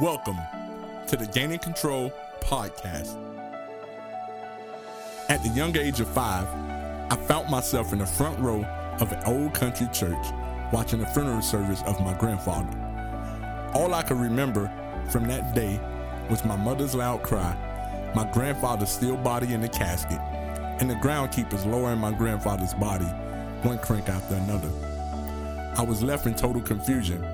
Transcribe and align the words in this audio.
Welcome 0.00 0.38
to 1.08 1.16
the 1.16 1.26
Gaining 1.26 1.58
Control 1.58 2.12
podcast. 2.40 3.16
At 5.28 5.42
the 5.42 5.48
young 5.48 5.76
age 5.76 5.98
of 5.98 6.06
five, 6.06 6.46
I 7.10 7.16
found 7.26 7.50
myself 7.50 7.92
in 7.92 7.98
the 7.98 8.06
front 8.06 8.38
row 8.38 8.64
of 9.00 9.10
an 9.10 9.20
old 9.24 9.54
country 9.54 9.88
church 9.92 10.24
watching 10.72 11.00
the 11.00 11.06
funeral 11.06 11.42
service 11.42 11.82
of 11.84 12.00
my 12.00 12.14
grandfather. 12.14 12.70
All 13.74 13.92
I 13.92 14.02
could 14.04 14.18
remember 14.18 14.70
from 15.10 15.26
that 15.26 15.52
day 15.52 15.80
was 16.30 16.44
my 16.44 16.54
mother's 16.54 16.94
loud 16.94 17.24
cry, 17.24 17.56
my 18.14 18.22
grandfather's 18.30 18.90
still 18.90 19.16
body 19.16 19.52
in 19.52 19.60
the 19.60 19.68
casket, 19.68 20.20
and 20.78 20.88
the 20.88 20.94
groundkeepers 20.94 21.66
lowering 21.66 21.98
my 21.98 22.12
grandfather's 22.12 22.74
body 22.74 23.06
one 23.64 23.80
crank 23.80 24.08
after 24.08 24.36
another. 24.36 24.70
I 25.76 25.82
was 25.82 26.04
left 26.04 26.26
in 26.26 26.36
total 26.36 26.62
confusion 26.62 27.24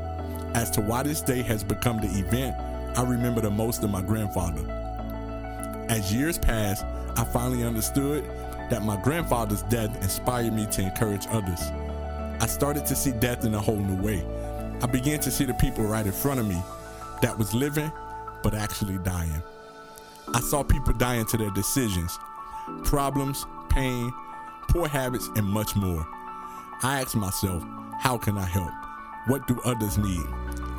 as 0.55 0.71
to 0.71 0.81
why 0.81 1.03
this 1.03 1.21
day 1.21 1.43
has 1.43 1.63
become 1.63 2.01
the 2.01 2.09
event 2.19 2.57
I 2.97 3.03
remember 3.03 3.41
the 3.41 3.51
most 3.51 3.83
of 3.83 3.91
my 3.91 4.03
grandfather. 4.03 4.65
As 5.89 6.15
years 6.15 6.39
passed, 6.39 6.85
I 7.17 7.25
finally 7.25 7.65
understood 7.65 8.25
that 8.71 8.85
my 8.85 8.97
grandfather's 9.03 9.63
death 9.63 10.01
inspired 10.01 10.53
me 10.53 10.67
to 10.67 10.83
encourage 10.83 11.27
others. 11.31 11.61
I 12.41 12.47
started 12.47 12.87
to 12.87 12.95
see 12.95 13.11
death 13.11 13.45
in 13.45 13.55
a 13.55 13.61
whole 13.61 13.77
new 13.77 14.01
way. 14.01 14.25
I 14.81 14.87
began 14.87 15.19
to 15.21 15.31
see 15.33 15.45
the 15.45 15.55
people 15.55 15.85
right 15.85 16.07
in 16.07 16.13
front 16.13 16.39
of 16.39 16.47
me 16.47 16.63
that 17.21 17.37
was 17.37 17.53
living 17.53 17.91
but 18.45 18.55
actually 18.55 18.99
dying. 18.99 19.43
I 20.33 20.41
saw 20.41 20.63
people 20.63 20.93
dying 20.93 21.27
to 21.27 21.37
their 21.37 21.51
decisions, 21.51 22.17
problems, 22.85 23.45
pain, 23.71 24.13
poor 24.69 24.87
habits, 24.87 25.29
and 25.35 25.47
much 25.47 25.75
more. 25.75 26.07
I 26.83 27.01
asked 27.01 27.17
myself, 27.17 27.65
how 27.99 28.19
can 28.19 28.39
I 28.39 28.47
help? 28.47 28.84
What 29.27 29.47
do 29.47 29.59
others 29.65 29.97
need? 29.97 30.27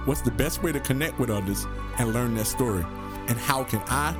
What's 0.06 0.22
the 0.22 0.30
best 0.30 0.62
way 0.62 0.72
to 0.72 0.80
connect 0.80 1.18
with 1.18 1.32
others 1.32 1.66
and 1.98 2.14
learn 2.14 2.36
their 2.36 2.46
story? 2.46 2.86
And 3.28 3.40
how 3.40 3.64
can 3.64 3.82
I 3.88 4.16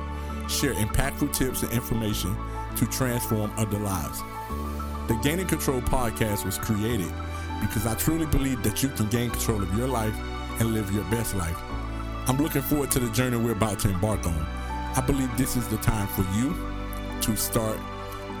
share 0.48 0.74
impactful 0.74 1.32
tips 1.32 1.62
and 1.62 1.70
information 1.72 2.36
to 2.74 2.86
transform 2.86 3.52
other 3.56 3.78
lives? 3.78 4.20
The 5.06 5.14
Gaining 5.22 5.46
Control 5.46 5.80
podcast 5.80 6.44
was 6.44 6.58
created 6.58 7.12
because 7.60 7.86
I 7.86 7.94
truly 7.94 8.26
believe 8.26 8.64
that 8.64 8.82
you 8.82 8.88
can 8.88 9.06
gain 9.10 9.30
control 9.30 9.62
of 9.62 9.72
your 9.78 9.86
life 9.86 10.16
and 10.58 10.74
live 10.74 10.90
your 10.92 11.04
best 11.04 11.36
life. 11.36 11.56
I'm 12.26 12.38
looking 12.38 12.62
forward 12.62 12.90
to 12.90 12.98
the 12.98 13.10
journey 13.10 13.36
we're 13.36 13.52
about 13.52 13.78
to 13.80 13.90
embark 13.90 14.26
on. 14.26 14.46
I 14.96 15.04
believe 15.06 15.30
this 15.36 15.56
is 15.56 15.68
the 15.68 15.76
time 15.76 16.08
for 16.08 16.22
you 16.36 16.52
to 17.20 17.36
start 17.36 17.78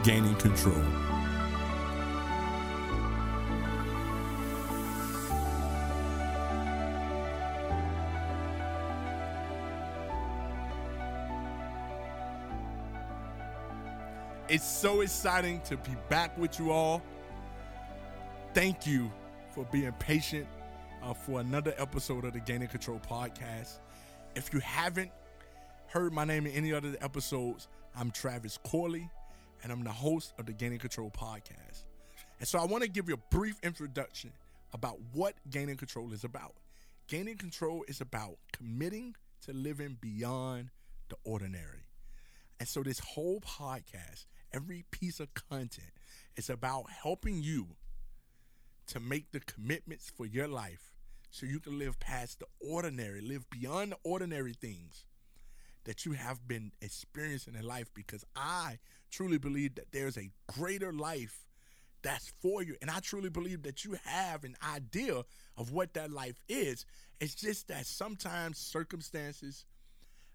gaining 0.02 0.34
control. 0.34 0.82
It's 14.56 14.66
so 14.66 15.02
exciting 15.02 15.60
to 15.66 15.76
be 15.76 15.94
back 16.08 16.38
with 16.38 16.58
you 16.58 16.72
all. 16.72 17.02
Thank 18.54 18.86
you 18.86 19.12
for 19.54 19.66
being 19.66 19.92
patient 19.98 20.46
uh, 21.02 21.12
for 21.12 21.40
another 21.40 21.74
episode 21.76 22.24
of 22.24 22.32
the 22.32 22.40
Gaining 22.40 22.68
Control 22.68 22.98
podcast. 22.98 23.80
If 24.34 24.54
you 24.54 24.60
haven't 24.60 25.10
heard 25.88 26.14
my 26.14 26.24
name 26.24 26.46
in 26.46 26.52
any 26.52 26.72
other 26.72 26.96
episodes, 27.02 27.68
I'm 27.94 28.10
Travis 28.10 28.58
Corley, 28.64 29.10
and 29.62 29.70
I'm 29.70 29.84
the 29.84 29.92
host 29.92 30.32
of 30.38 30.46
the 30.46 30.54
Gaining 30.54 30.78
Control 30.78 31.10
podcast. 31.10 31.84
And 32.38 32.48
so 32.48 32.58
I 32.58 32.64
want 32.64 32.82
to 32.82 32.88
give 32.88 33.10
you 33.10 33.14
a 33.16 33.36
brief 33.36 33.58
introduction 33.62 34.32
about 34.72 34.96
what 35.12 35.34
Gaining 35.50 35.76
Control 35.76 36.14
is 36.14 36.24
about. 36.24 36.54
Gaining 37.08 37.36
Control 37.36 37.84
is 37.88 38.00
about 38.00 38.38
committing 38.54 39.16
to 39.42 39.52
living 39.52 39.98
beyond 40.00 40.70
the 41.10 41.16
ordinary. 41.24 41.84
And 42.58 42.66
so 42.66 42.82
this 42.82 43.00
whole 43.00 43.42
podcast 43.42 44.24
every 44.56 44.86
piece 44.90 45.20
of 45.20 45.28
content 45.34 45.92
is 46.36 46.48
about 46.48 46.84
helping 46.90 47.42
you 47.42 47.66
to 48.86 48.98
make 48.98 49.30
the 49.32 49.40
commitments 49.40 50.10
for 50.16 50.24
your 50.24 50.48
life 50.48 50.92
so 51.30 51.44
you 51.44 51.60
can 51.60 51.78
live 51.78 52.00
past 52.00 52.38
the 52.40 52.46
ordinary, 52.66 53.20
live 53.20 53.44
beyond 53.50 53.92
the 53.92 53.98
ordinary 54.02 54.54
things 54.54 55.04
that 55.84 56.06
you 56.06 56.12
have 56.12 56.48
been 56.48 56.72
experiencing 56.80 57.54
in 57.54 57.66
life 57.66 57.90
because 57.94 58.24
I 58.34 58.78
truly 59.10 59.38
believe 59.38 59.74
that 59.74 59.92
there's 59.92 60.16
a 60.16 60.30
greater 60.46 60.92
life 60.92 61.46
that's 62.02 62.32
for 62.40 62.62
you. 62.62 62.76
And 62.80 62.90
I 62.90 63.00
truly 63.00 63.28
believe 63.28 63.62
that 63.64 63.84
you 63.84 63.96
have 64.04 64.44
an 64.44 64.56
idea 64.74 65.22
of 65.56 65.72
what 65.72 65.94
that 65.94 66.10
life 66.10 66.40
is. 66.48 66.86
It's 67.20 67.34
just 67.34 67.68
that 67.68 67.86
sometimes 67.86 68.58
circumstances, 68.58 69.66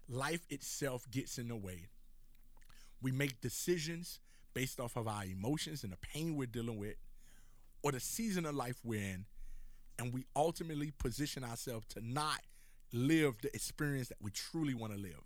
life 0.08 0.46
itself 0.48 1.10
gets 1.10 1.38
in 1.38 1.48
the 1.48 1.56
way. 1.56 1.88
We 3.02 3.10
make 3.10 3.40
decisions 3.40 4.20
based 4.54 4.80
off 4.80 4.96
of 4.96 5.08
our 5.08 5.24
emotions 5.24 5.82
and 5.82 5.92
the 5.92 5.96
pain 5.96 6.36
we're 6.36 6.46
dealing 6.46 6.78
with, 6.78 6.94
or 7.82 7.92
the 7.92 8.00
season 8.00 8.46
of 8.46 8.54
life 8.54 8.80
we're 8.84 9.00
in, 9.00 9.24
and 9.98 10.12
we 10.12 10.24
ultimately 10.36 10.92
position 10.98 11.42
ourselves 11.42 11.86
to 11.88 12.00
not 12.00 12.40
live 12.92 13.38
the 13.42 13.54
experience 13.54 14.08
that 14.08 14.18
we 14.20 14.30
truly 14.30 14.74
want 14.74 14.92
to 14.92 14.98
live. 14.98 15.24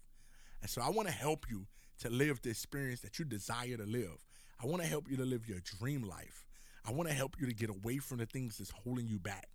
And 0.63 0.71
so 0.71 0.81
I 0.81 0.91
want 0.91 1.09
to 1.09 1.15
help 1.15 1.47
you 1.51 1.67
to 2.01 2.11
live 2.11 2.41
the 2.43 2.51
experience 2.51 3.01
that 3.01 3.19
you 3.19 3.25
desire 3.25 3.77
to 3.77 3.85
live. 3.85 4.25
I 4.63 4.67
want 4.67 4.83
to 4.83 4.89
help 4.89 5.11
you 5.11 5.17
to 5.17 5.25
live 5.25 5.49
your 5.49 5.61
dream 5.61 6.03
life. 6.03 6.47
I 6.87 6.93
want 6.93 7.09
to 7.09 7.15
help 7.15 7.37
you 7.39 7.47
to 7.47 7.55
get 7.55 7.69
away 7.69 7.99
from 7.99 8.19
the 8.19 8.27
things 8.27 8.59
that's 8.59 8.71
holding 8.71 9.07
you 9.07 9.19
back. 9.19 9.49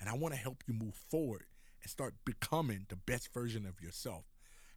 And 0.00 0.08
I 0.08 0.14
want 0.14 0.34
to 0.34 0.40
help 0.40 0.62
you 0.66 0.74
move 0.74 0.94
forward 0.94 1.44
and 1.82 1.90
start 1.90 2.14
becoming 2.24 2.86
the 2.88 2.96
best 2.96 3.32
version 3.32 3.66
of 3.66 3.80
yourself. 3.82 4.24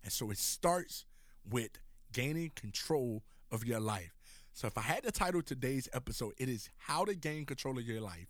And 0.04 0.12
so 0.12 0.32
it 0.32 0.38
starts 0.38 1.06
with 1.50 1.72
gaining 2.14 2.52
control 2.56 3.24
of 3.52 3.66
your 3.66 3.80
life. 3.80 4.14
So 4.54 4.68
if 4.68 4.78
I 4.78 4.82
had 4.82 5.04
to 5.04 5.12
title 5.12 5.42
today's 5.42 5.88
episode, 5.94 6.34
it 6.38 6.50
is 6.50 6.70
How 6.78 7.06
to 7.06 7.16
Gain 7.16 7.46
Control 7.46 7.78
of 7.78 7.86
Your 7.86 8.02
Life, 8.02 8.28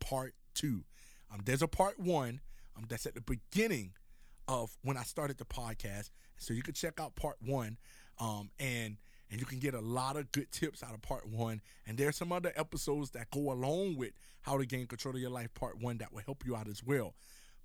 Part 0.00 0.34
2. 0.54 0.82
Um, 1.32 1.40
there's 1.44 1.62
a 1.62 1.68
part 1.68 1.98
one 1.98 2.40
um, 2.76 2.84
that's 2.88 3.06
at 3.06 3.14
the 3.14 3.20
beginning 3.20 3.92
of 4.46 4.76
when 4.82 4.96
I 4.96 5.02
started 5.02 5.38
the 5.38 5.44
podcast. 5.44 6.10
So 6.38 6.54
you 6.54 6.62
can 6.62 6.74
check 6.74 7.00
out 7.00 7.16
part 7.16 7.36
one. 7.40 7.76
Um, 8.18 8.50
and 8.58 8.96
and 9.30 9.40
you 9.40 9.46
can 9.46 9.58
get 9.58 9.74
a 9.74 9.80
lot 9.80 10.16
of 10.16 10.32
good 10.32 10.50
tips 10.50 10.82
out 10.82 10.94
of 10.94 11.02
part 11.02 11.28
one. 11.28 11.60
And 11.86 11.98
there's 11.98 12.16
some 12.16 12.32
other 12.32 12.52
episodes 12.56 13.10
that 13.10 13.30
go 13.30 13.52
along 13.52 13.96
with 13.96 14.12
how 14.40 14.56
to 14.56 14.64
gain 14.64 14.86
control 14.86 15.14
of 15.14 15.20
your 15.20 15.30
life, 15.30 15.52
part 15.52 15.78
one, 15.78 15.98
that 15.98 16.12
will 16.12 16.22
help 16.24 16.44
you 16.46 16.56
out 16.56 16.66
as 16.66 16.82
well. 16.82 17.14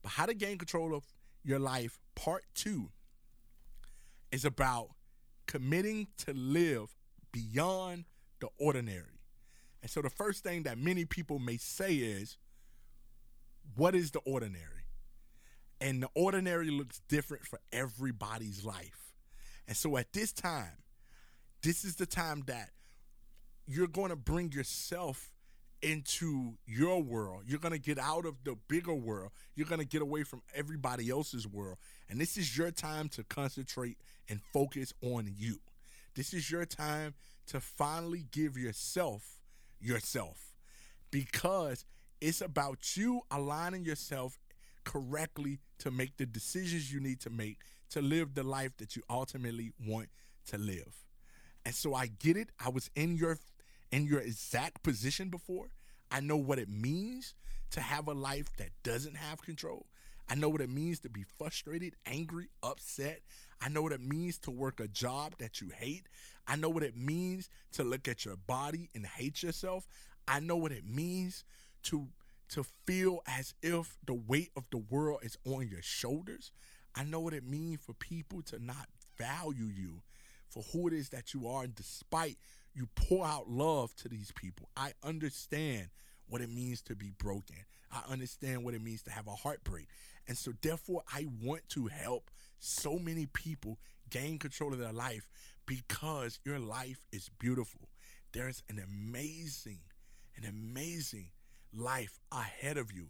But 0.01 0.11
how 0.11 0.25
to 0.25 0.33
gain 0.33 0.57
control 0.57 0.93
of 0.93 1.05
your 1.41 1.59
life, 1.59 1.99
part 2.15 2.43
two, 2.53 2.89
is 4.31 4.43
about 4.43 4.89
committing 5.47 6.07
to 6.17 6.33
live 6.33 6.95
beyond 7.31 8.05
the 8.39 8.49
ordinary. 8.57 9.19
And 9.81 9.91
so 9.91 10.01
the 10.01 10.09
first 10.09 10.43
thing 10.43 10.63
that 10.63 10.77
many 10.77 11.05
people 11.05 11.39
may 11.39 11.57
say 11.57 11.95
is, 11.95 12.37
what 13.75 13.95
is 13.95 14.11
the 14.11 14.19
ordinary? 14.19 14.85
And 15.81 16.03
the 16.03 16.09
ordinary 16.15 16.69
looks 16.69 17.01
different 17.09 17.45
for 17.45 17.59
everybody's 17.71 18.63
life. 18.63 19.13
And 19.67 19.75
so 19.75 19.97
at 19.97 20.13
this 20.13 20.31
time, 20.31 20.77
this 21.61 21.83
is 21.83 21.95
the 21.95 22.05
time 22.05 22.43
that 22.47 22.69
you're 23.65 23.87
going 23.87 24.09
to 24.09 24.15
bring 24.15 24.51
yourself 24.51 25.31
into 25.83 26.53
your 26.65 27.03
world. 27.03 27.43
You're 27.45 27.59
going 27.59 27.73
to 27.73 27.79
get 27.79 27.99
out 27.99 28.25
of 28.25 28.35
the 28.43 28.55
bigger 28.67 28.93
world. 28.93 29.31
You're 29.55 29.67
going 29.67 29.81
to 29.81 29.87
get 29.87 30.01
away 30.01 30.23
from 30.23 30.41
everybody 30.55 31.09
else's 31.09 31.45
world. 31.45 31.77
And 32.09 32.19
this 32.19 32.37
is 32.37 32.57
your 32.57 32.71
time 32.71 33.09
to 33.09 33.23
concentrate 33.23 33.97
and 34.29 34.39
focus 34.53 34.93
on 35.01 35.29
you. 35.35 35.59
This 36.15 36.33
is 36.33 36.49
your 36.49 36.65
time 36.65 37.13
to 37.47 37.59
finally 37.59 38.25
give 38.31 38.57
yourself 38.57 39.39
yourself 39.81 40.55
because 41.11 41.85
it's 42.21 42.39
about 42.39 42.95
you 42.95 43.21
aligning 43.29 43.83
yourself 43.83 44.39
correctly 44.85 45.59
to 45.79 45.91
make 45.91 46.15
the 46.17 46.25
decisions 46.25 46.93
you 46.93 47.01
need 47.01 47.19
to 47.19 47.29
make 47.29 47.57
to 47.89 48.01
live 48.01 48.33
the 48.33 48.43
life 48.43 48.71
that 48.77 48.95
you 48.95 49.03
ultimately 49.09 49.71
want 49.85 50.09
to 50.47 50.57
live. 50.57 51.03
And 51.65 51.75
so 51.75 51.93
I 51.93 52.07
get 52.07 52.37
it. 52.37 52.49
I 52.63 52.69
was 52.69 52.89
in 52.95 53.15
your 53.15 53.37
in 53.91 54.05
your 54.05 54.19
exact 54.19 54.81
position 54.83 55.29
before. 55.29 55.69
I 56.13 56.19
know 56.19 56.37
what 56.37 56.59
it 56.59 56.69
means 56.69 57.33
to 57.71 57.81
have 57.81 58.07
a 58.07 58.13
life 58.13 58.55
that 58.57 58.69
doesn't 58.83 59.17
have 59.17 59.41
control. 59.41 59.87
I 60.29 60.35
know 60.35 60.47
what 60.47 60.61
it 60.61 60.69
means 60.69 60.99
to 60.99 61.09
be 61.09 61.25
frustrated, 61.39 61.95
angry, 62.05 62.49
upset. 62.61 63.21
I 63.59 63.69
know 63.69 63.81
what 63.81 63.93
it 63.93 63.99
means 63.99 64.37
to 64.39 64.51
work 64.51 64.79
a 64.79 64.87
job 64.87 65.33
that 65.39 65.59
you 65.59 65.69
hate. 65.75 66.07
I 66.47 66.55
know 66.55 66.69
what 66.69 66.83
it 66.83 66.95
means 66.95 67.49
to 67.73 67.83
look 67.83 68.07
at 68.07 68.25
your 68.25 68.37
body 68.37 68.91
and 68.93 69.07
hate 69.07 69.41
yourself. 69.41 69.87
I 70.27 70.39
know 70.39 70.55
what 70.55 70.71
it 70.71 70.85
means 70.85 71.43
to 71.83 72.09
to 72.49 72.63
feel 72.85 73.21
as 73.25 73.55
if 73.63 73.97
the 74.05 74.13
weight 74.13 74.51
of 74.55 74.69
the 74.69 74.77
world 74.77 75.19
is 75.23 75.37
on 75.43 75.67
your 75.67 75.81
shoulders. 75.81 76.51
I 76.93 77.03
know 77.03 77.19
what 77.19 77.33
it 77.33 77.43
means 77.43 77.79
for 77.81 77.93
people 77.93 78.43
to 78.43 78.63
not 78.63 78.87
value 79.17 79.71
you 79.75 80.03
for 80.53 80.63
who 80.71 80.87
it 80.87 80.93
is 80.93 81.09
that 81.09 81.33
you 81.33 81.47
are, 81.47 81.63
and 81.63 81.73
despite 81.73 82.37
you 82.75 82.87
pour 82.95 83.25
out 83.25 83.49
love 83.49 83.95
to 83.95 84.07
these 84.07 84.31
people. 84.31 84.69
I 84.77 84.93
understand 85.03 85.89
what 86.33 86.41
it 86.41 86.49
means 86.49 86.81
to 86.81 86.95
be 86.95 87.11
broken. 87.19 87.57
I 87.91 88.01
understand 88.11 88.63
what 88.63 88.73
it 88.73 88.81
means 88.81 89.03
to 89.03 89.11
have 89.11 89.27
a 89.27 89.35
heartbreak. 89.35 89.87
And 90.27 90.35
so, 90.35 90.51
therefore, 90.63 91.03
I 91.13 91.27
want 91.43 91.69
to 91.69 91.85
help 91.85 92.31
so 92.57 92.97
many 92.97 93.27
people 93.27 93.77
gain 94.09 94.39
control 94.39 94.73
of 94.73 94.79
their 94.79 94.91
life 94.91 95.27
because 95.67 96.39
your 96.43 96.57
life 96.57 97.05
is 97.11 97.29
beautiful. 97.37 97.81
There's 98.31 98.63
an 98.67 98.83
amazing, 98.83 99.81
an 100.35 100.49
amazing 100.49 101.29
life 101.71 102.19
ahead 102.31 102.77
of 102.77 102.91
you. 102.91 103.09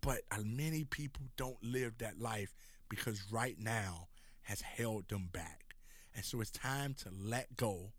But 0.00 0.20
uh, 0.30 0.36
many 0.44 0.84
people 0.84 1.24
don't 1.36 1.60
live 1.64 1.98
that 1.98 2.20
life 2.20 2.54
because 2.88 3.32
right 3.32 3.56
now 3.58 4.06
has 4.42 4.60
held 4.60 5.08
them 5.08 5.28
back. 5.32 5.74
And 6.14 6.24
so 6.24 6.40
it's 6.40 6.52
time 6.52 6.94
to 7.02 7.08
let 7.20 7.56
go, 7.56 7.90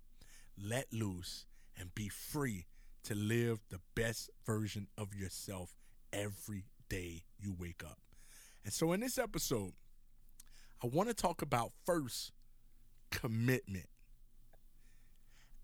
let 0.58 0.94
loose, 0.94 1.46
and 1.78 1.94
be 1.94 2.08
free 2.08 2.68
to 3.04 3.16
live 3.16 3.60
the 3.70 3.80
best 3.96 4.30
version 4.46 4.88
of 4.98 5.14
yourself 5.16 5.76
every 6.14 6.66
day 6.90 7.24
you 7.40 7.56
wake 7.58 7.84
up. 7.84 8.00
And 8.64 8.74
so 8.74 8.92
in 8.94 9.00
this 9.00 9.18
episode, 9.18 9.74
I 10.84 10.88
want 10.88 11.10
to 11.10 11.16
talk 11.16 11.42
about 11.42 11.72
first 11.86 12.32
commitment. 13.10 13.88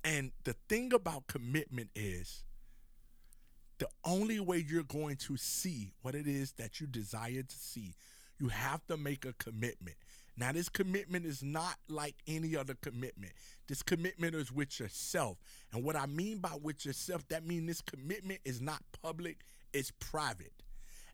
And 0.04 0.32
the 0.44 0.56
thing 0.70 0.94
about 0.94 1.28
commitment 1.28 1.90
is 1.96 2.44
the 3.80 3.88
only 4.04 4.40
way 4.40 4.64
you're 4.68 4.84
going 4.84 5.18
to 5.18 5.38
see 5.38 5.94
what 6.02 6.16
it 6.16 6.28
is 6.28 6.54
that 6.54 6.80
you 6.80 6.88
desire 6.88 7.44
to 7.44 7.56
see, 7.56 7.96
you 8.40 8.48
have 8.48 8.86
to 8.88 8.98
make 8.98 9.26
a 9.26 9.34
commitment. 9.34 9.98
Now, 10.38 10.52
this 10.52 10.70
commitment 10.70 11.26
is 11.26 11.42
not 11.42 11.76
like 11.90 12.16
any 12.28 12.56
other 12.56 12.76
commitment. 12.76 13.34
This 13.68 13.82
commitment 13.82 14.36
is 14.36 14.52
with 14.52 14.80
yourself. 14.80 15.40
And 15.74 15.84
what 15.84 15.96
I 15.96 16.06
mean 16.06 16.38
by 16.38 16.56
with 16.62 16.86
yourself, 16.86 17.28
that 17.30 17.46
means 17.46 17.68
this 17.68 17.82
commitment 17.82 18.42
is 18.46 18.62
not 18.62 18.82
public, 19.02 19.40
it's 19.74 19.92
private. 20.00 20.54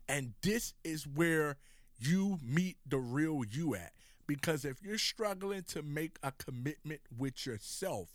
And 0.08 0.34
this 0.42 0.74
is 0.84 1.06
where 1.06 1.56
you 1.98 2.38
meet 2.42 2.76
the 2.86 2.98
real 2.98 3.42
you 3.50 3.74
at. 3.74 3.92
Because 4.26 4.64
if 4.64 4.82
you're 4.82 4.98
struggling 4.98 5.62
to 5.68 5.82
make 5.82 6.18
a 6.22 6.32
commitment 6.32 7.00
with 7.16 7.46
yourself 7.46 8.08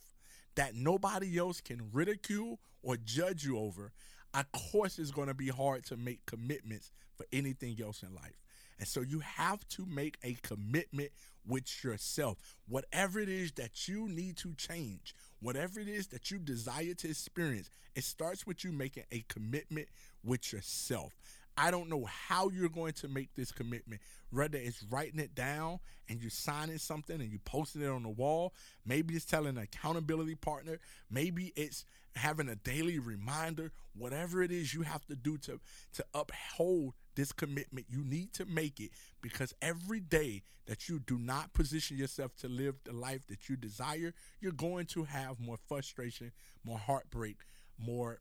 that 0.55 0.75
nobody 0.75 1.37
else 1.37 1.61
can 1.61 1.89
ridicule 1.91 2.59
or 2.83 2.97
judge 2.97 3.43
you 3.45 3.57
over, 3.57 3.91
of 4.33 4.45
course 4.51 4.99
it's 4.99 5.11
going 5.11 5.27
to 5.27 5.33
be 5.33 5.49
hard 5.49 5.85
to 5.85 5.97
make 5.97 6.25
commitments 6.25 6.91
for 7.15 7.25
anything 7.31 7.77
else 7.81 8.03
in 8.03 8.13
life. 8.13 8.39
And 8.79 8.87
so 8.87 9.01
you 9.01 9.19
have 9.19 9.67
to 9.69 9.85
make 9.85 10.17
a 10.23 10.37
commitment 10.41 11.11
with 11.45 11.83
yourself. 11.83 12.37
Whatever 12.67 13.19
it 13.19 13.29
is 13.29 13.51
that 13.53 13.87
you 13.87 14.07
need 14.07 14.37
to 14.37 14.53
change, 14.55 15.13
whatever 15.41 15.79
it 15.79 15.87
is 15.87 16.07
that 16.07 16.31
you 16.31 16.39
desire 16.39 16.93
to 16.93 17.09
experience, 17.09 17.69
it 17.95 18.03
starts 18.03 18.47
with 18.47 18.63
you 18.63 18.71
making 18.71 19.03
a 19.11 19.25
commitment 19.27 19.89
with 20.23 20.53
yourself. 20.53 21.13
I 21.57 21.71
don't 21.71 21.89
know 21.89 22.05
how 22.05 22.49
you're 22.49 22.69
going 22.69 22.93
to 22.93 23.09
make 23.09 23.35
this 23.35 23.51
commitment. 23.51 24.01
Whether 24.29 24.57
it's 24.57 24.81
writing 24.83 25.19
it 25.19 25.35
down 25.35 25.79
and 26.07 26.21
you're 26.21 26.29
signing 26.29 26.77
something 26.77 27.19
and 27.19 27.29
you 27.29 27.39
posting 27.39 27.81
it 27.81 27.89
on 27.89 28.03
the 28.03 28.09
wall. 28.09 28.53
Maybe 28.85 29.15
it's 29.15 29.25
telling 29.25 29.57
an 29.57 29.63
accountability 29.63 30.35
partner. 30.35 30.79
Maybe 31.11 31.51
it's 31.57 31.83
having 32.15 32.47
a 32.47 32.55
daily 32.55 32.97
reminder. 32.97 33.73
Whatever 33.93 34.41
it 34.41 34.51
is 34.51 34.73
you 34.73 34.83
have 34.83 35.05
to 35.07 35.15
do 35.15 35.37
to, 35.39 35.59
to 35.95 36.05
uphold 36.13 36.93
this 37.15 37.31
commitment, 37.31 37.87
you 37.89 38.03
need 38.03 38.33
to 38.33 38.45
make 38.45 38.79
it 38.79 38.91
because 39.21 39.53
every 39.61 39.99
day 39.99 40.43
that 40.67 40.87
you 40.87 40.99
do 40.99 41.17
not 41.17 41.53
position 41.53 41.97
yourself 41.97 42.35
to 42.37 42.47
live 42.47 42.75
the 42.83 42.93
life 42.93 43.25
that 43.27 43.49
you 43.49 43.55
desire, 43.55 44.13
you're 44.39 44.51
going 44.51 44.85
to 44.85 45.03
have 45.03 45.39
more 45.39 45.57
frustration, 45.67 46.31
more 46.63 46.77
heartbreak, 46.77 47.37
more 47.77 48.19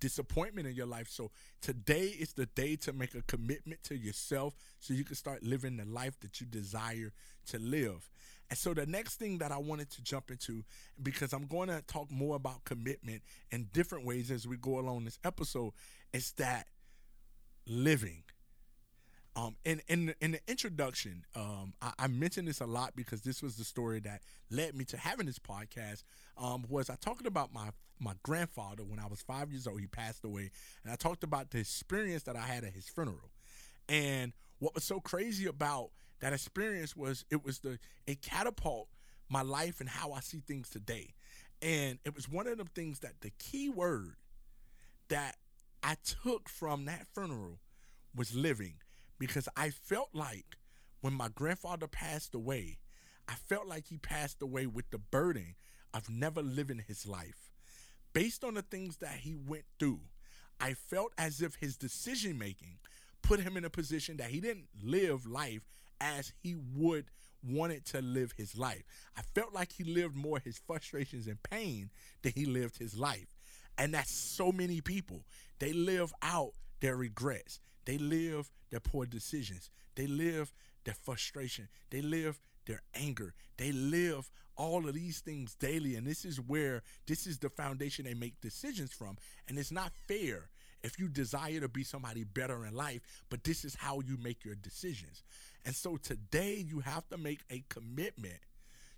disappointment 0.00 0.68
in 0.68 0.74
your 0.74 0.86
life. 0.86 1.08
So 1.08 1.30
today 1.60 2.06
is 2.06 2.34
the 2.34 2.46
day 2.46 2.76
to 2.76 2.92
make 2.92 3.14
a 3.14 3.22
commitment 3.22 3.82
to 3.84 3.96
yourself 3.96 4.54
so 4.78 4.92
you 4.94 5.04
can 5.04 5.16
start 5.16 5.42
living 5.42 5.76
the 5.76 5.84
life 5.84 6.20
that 6.20 6.40
you 6.40 6.46
desire 6.46 7.12
to 7.46 7.58
live. 7.58 8.10
And 8.50 8.58
so 8.58 8.74
the 8.74 8.86
next 8.86 9.16
thing 9.16 9.38
that 9.38 9.50
I 9.50 9.58
wanted 9.58 9.90
to 9.92 10.02
jump 10.02 10.30
into, 10.30 10.64
because 11.02 11.32
I'm 11.32 11.46
going 11.46 11.68
to 11.68 11.82
talk 11.86 12.10
more 12.10 12.36
about 12.36 12.64
commitment 12.64 13.22
in 13.50 13.68
different 13.72 14.04
ways 14.04 14.30
as 14.30 14.46
we 14.46 14.56
go 14.56 14.78
along 14.78 15.04
this 15.04 15.18
episode, 15.24 15.72
is 16.12 16.32
that 16.32 16.66
living. 17.66 18.22
Um, 19.36 19.56
in 19.64 19.82
in 19.88 20.14
in 20.20 20.32
the 20.32 20.40
introduction, 20.46 21.24
um, 21.34 21.74
I, 21.82 21.92
I, 21.98 22.06
mentioned 22.06 22.46
this 22.46 22.60
a 22.60 22.66
lot 22.66 22.94
because 22.94 23.22
this 23.22 23.42
was 23.42 23.56
the 23.56 23.64
story 23.64 23.98
that 24.00 24.20
led 24.48 24.76
me 24.76 24.84
to 24.84 24.96
having 24.96 25.26
this 25.26 25.40
podcast. 25.40 26.04
Um, 26.38 26.64
was 26.68 26.88
I 26.88 26.94
talked 26.94 27.26
about 27.26 27.52
my 27.52 27.70
my 27.98 28.12
grandfather 28.22 28.84
when 28.84 29.00
I 29.00 29.06
was 29.08 29.22
five 29.22 29.50
years 29.50 29.66
old? 29.66 29.80
He 29.80 29.88
passed 29.88 30.24
away, 30.24 30.52
and 30.84 30.92
I 30.92 30.94
talked 30.94 31.24
about 31.24 31.50
the 31.50 31.58
experience 31.58 32.22
that 32.24 32.36
I 32.36 32.42
had 32.42 32.62
at 32.62 32.74
his 32.74 32.88
funeral. 32.88 33.32
And 33.88 34.32
what 34.60 34.74
was 34.74 34.84
so 34.84 35.00
crazy 35.00 35.46
about 35.46 35.90
that 36.20 36.32
experience 36.32 36.94
was 36.94 37.24
it 37.30 37.44
was 37.44 37.58
the 37.58 37.78
it 38.06 38.22
catapult 38.22 38.88
my 39.28 39.42
life 39.42 39.80
and 39.80 39.88
how 39.88 40.12
I 40.12 40.20
see 40.20 40.42
things 40.46 40.68
today. 40.68 41.14
And 41.60 41.98
it 42.04 42.14
was 42.14 42.28
one 42.28 42.46
of 42.46 42.58
the 42.58 42.66
things 42.74 43.00
that 43.00 43.20
the 43.20 43.30
key 43.38 43.68
word 43.68 44.16
that 45.08 45.36
I 45.84 45.96
took 46.02 46.48
from 46.48 46.86
that 46.86 47.06
funeral 47.14 47.58
was 48.16 48.34
living 48.34 48.76
because 49.18 49.50
I 49.54 49.68
felt 49.68 50.08
like 50.14 50.56
when 51.02 51.12
my 51.12 51.28
grandfather 51.28 51.86
passed 51.86 52.34
away, 52.34 52.78
I 53.28 53.34
felt 53.34 53.66
like 53.66 53.88
he 53.88 53.98
passed 53.98 54.40
away 54.40 54.66
with 54.66 54.88
the 54.90 54.98
burden 54.98 55.56
of 55.92 56.08
never 56.08 56.42
living 56.42 56.82
his 56.88 57.06
life. 57.06 57.50
Based 58.14 58.44
on 58.44 58.54
the 58.54 58.62
things 58.62 58.96
that 58.98 59.18
he 59.18 59.34
went 59.34 59.64
through, 59.78 60.00
I 60.58 60.72
felt 60.72 61.12
as 61.18 61.42
if 61.42 61.56
his 61.56 61.76
decision 61.76 62.38
making 62.38 62.78
put 63.20 63.40
him 63.40 63.58
in 63.58 63.66
a 63.66 63.70
position 63.70 64.16
that 64.16 64.30
he 64.30 64.40
didn't 64.40 64.68
live 64.82 65.26
life 65.26 65.62
as 66.00 66.32
he 66.42 66.56
would 66.74 67.10
wanted 67.46 67.84
to 67.84 68.00
live 68.00 68.32
his 68.38 68.56
life. 68.56 68.84
I 69.18 69.22
felt 69.34 69.52
like 69.52 69.72
he 69.72 69.84
lived 69.84 70.16
more 70.16 70.38
his 70.38 70.58
frustrations 70.66 71.26
and 71.26 71.42
pain 71.42 71.90
than 72.22 72.32
he 72.34 72.46
lived 72.46 72.78
his 72.78 72.96
life. 72.96 73.26
And 73.76 73.92
that's 73.92 74.12
so 74.12 74.52
many 74.52 74.80
people. 74.80 75.24
They 75.58 75.72
live 75.72 76.12
out 76.22 76.52
their 76.80 76.96
regrets. 76.96 77.60
They 77.84 77.98
live 77.98 78.50
their 78.70 78.80
poor 78.80 79.06
decisions. 79.06 79.70
They 79.94 80.06
live 80.06 80.52
their 80.84 80.94
frustration. 80.94 81.68
They 81.90 82.02
live 82.02 82.40
their 82.66 82.82
anger. 82.94 83.34
They 83.56 83.72
live 83.72 84.30
all 84.56 84.88
of 84.88 84.94
these 84.94 85.20
things 85.20 85.54
daily. 85.54 85.96
And 85.96 86.06
this 86.06 86.24
is 86.24 86.40
where, 86.40 86.82
this 87.06 87.26
is 87.26 87.38
the 87.38 87.50
foundation 87.50 88.04
they 88.04 88.14
make 88.14 88.40
decisions 88.40 88.92
from. 88.92 89.16
And 89.48 89.58
it's 89.58 89.72
not 89.72 89.92
fair 90.08 90.50
if 90.82 90.98
you 90.98 91.08
desire 91.08 91.60
to 91.60 91.68
be 91.68 91.82
somebody 91.82 92.24
better 92.24 92.64
in 92.66 92.74
life, 92.74 93.00
but 93.30 93.42
this 93.42 93.64
is 93.64 93.74
how 93.74 94.00
you 94.00 94.18
make 94.22 94.44
your 94.44 94.54
decisions. 94.54 95.22
And 95.64 95.74
so 95.74 95.96
today 95.96 96.64
you 96.66 96.80
have 96.80 97.08
to 97.08 97.16
make 97.16 97.40
a 97.50 97.64
commitment 97.70 98.40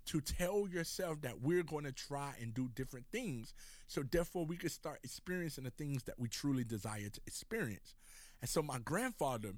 to 0.07 0.21
tell 0.21 0.67
yourself 0.67 1.21
that 1.21 1.41
we're 1.41 1.63
going 1.63 1.83
to 1.85 1.91
try 1.91 2.33
and 2.41 2.53
do 2.53 2.69
different 2.75 3.05
things. 3.11 3.53
So 3.87 4.03
therefore 4.03 4.45
we 4.45 4.57
can 4.57 4.69
start 4.69 4.99
experiencing 5.03 5.65
the 5.65 5.69
things 5.71 6.03
that 6.03 6.19
we 6.19 6.27
truly 6.27 6.63
desire 6.63 7.09
to 7.09 7.21
experience. 7.27 7.95
And 8.41 8.49
so 8.49 8.61
my 8.61 8.79
grandfather 8.79 9.53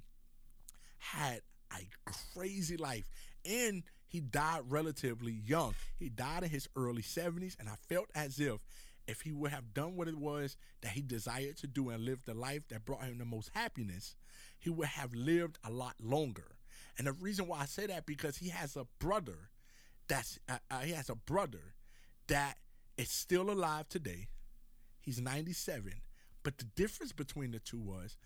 had 0.98 1.42
a 1.72 2.12
crazy 2.34 2.78
life 2.78 3.10
and 3.46 3.84
he 4.08 4.20
died 4.20 4.62
relatively 4.68 5.34
young. 5.46 5.76
He 5.98 6.10
died 6.10 6.44
in 6.44 6.50
his 6.50 6.68
early 6.76 7.04
70s 7.04 7.56
and 7.60 7.70
I 7.70 7.76
felt 7.88 8.08
as 8.16 8.40
if 8.40 8.60
if 9.08 9.22
he 9.22 9.32
would 9.32 9.52
have 9.52 9.74
done 9.74 9.96
what 9.96 10.08
it 10.08 10.18
was 10.18 10.56
that 10.82 10.92
he 10.92 11.02
desired 11.02 11.58
to 11.58 11.68
do 11.68 11.90
and 11.90 12.06
lived 12.06 12.28
the 12.28 12.34
life 12.36 12.62
that 12.70 12.86
brought 12.86 13.04
him 13.04 13.18
the 13.18 13.26
most 13.26 13.50
happiness, 13.56 14.16
he 14.60 14.70
would 14.70 14.88
have 14.88 15.14
lived 15.16 15.58
a 15.64 15.72
lot 15.72 15.96
longer. 16.00 16.56
And 16.98 17.08
the 17.08 17.14
reason 17.14 17.48
why 17.48 17.62
I 17.62 17.66
say 17.66 17.88
that 17.88 18.06
because 18.06 18.38
he 18.38 18.50
has 18.50 18.76
a 18.76 18.86
brother 19.00 19.49
that's 20.10 20.40
uh, 20.50 20.80
he 20.80 20.92
has 20.92 21.10
a 21.10 21.16
brother 21.16 21.76
that 22.28 22.58
is 22.98 23.10
still 23.10 23.50
alive 23.50 23.88
today. 23.88 24.28
He's 25.00 25.22
97. 25.22 25.94
But 26.44 26.58
the 26.58 26.66
difference 26.66 27.14
between 27.14 27.52
the 27.52 27.60
two 27.60 27.80
was 27.80 28.18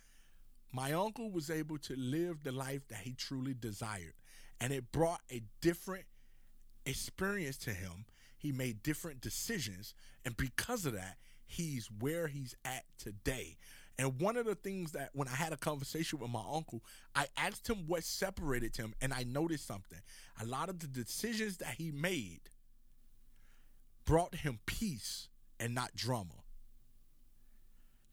my 0.72 0.92
uncle 0.94 1.30
was 1.30 1.52
able 1.52 1.78
to 1.80 1.96
live 1.96 2.44
the 2.44 2.52
life 2.52 2.88
that 2.88 3.00
he 3.00 3.14
truly 3.14 3.54
desired. 3.54 4.14
And 4.60 4.74
it 4.74 4.92
brought 4.92 5.22
a 5.32 5.44
different 5.62 6.06
experience 6.86 7.58
to 7.60 7.72
him. 7.72 8.06
He 8.38 8.52
made 8.52 8.82
different 8.82 9.22
decisions. 9.22 9.94
And 10.26 10.36
because 10.36 10.86
of 10.86 10.94
that, 10.94 11.18
he's 11.46 11.90
where 12.00 12.28
he's 12.28 12.56
at 12.66 12.86
today. 12.98 13.58
And 14.00 14.20
one 14.20 14.38
of 14.38 14.46
the 14.46 14.56
things 14.56 14.94
that 14.94 15.10
when 15.14 15.28
I 15.28 15.36
had 15.36 15.54
a 15.54 15.58
conversation 15.58 16.20
with 16.20 16.30
my 16.30 16.44
uncle, 16.52 16.82
I 17.14 17.28
asked 17.38 17.70
him 17.70 17.86
what 17.88 18.04
separated 18.04 18.76
him, 18.76 18.94
and 19.02 19.14
I 19.14 19.24
noticed 19.24 19.68
something. 19.68 20.00
A 20.42 20.46
lot 20.46 20.70
of 20.70 20.80
the 20.80 20.88
decisions 20.88 21.58
that 21.58 21.76
he 21.78 21.92
made 21.92 22.42
brought 24.06 24.36
him 24.36 24.60
peace 24.66 25.28
and 25.60 25.76
not 25.76 25.96
drama. 25.96 26.44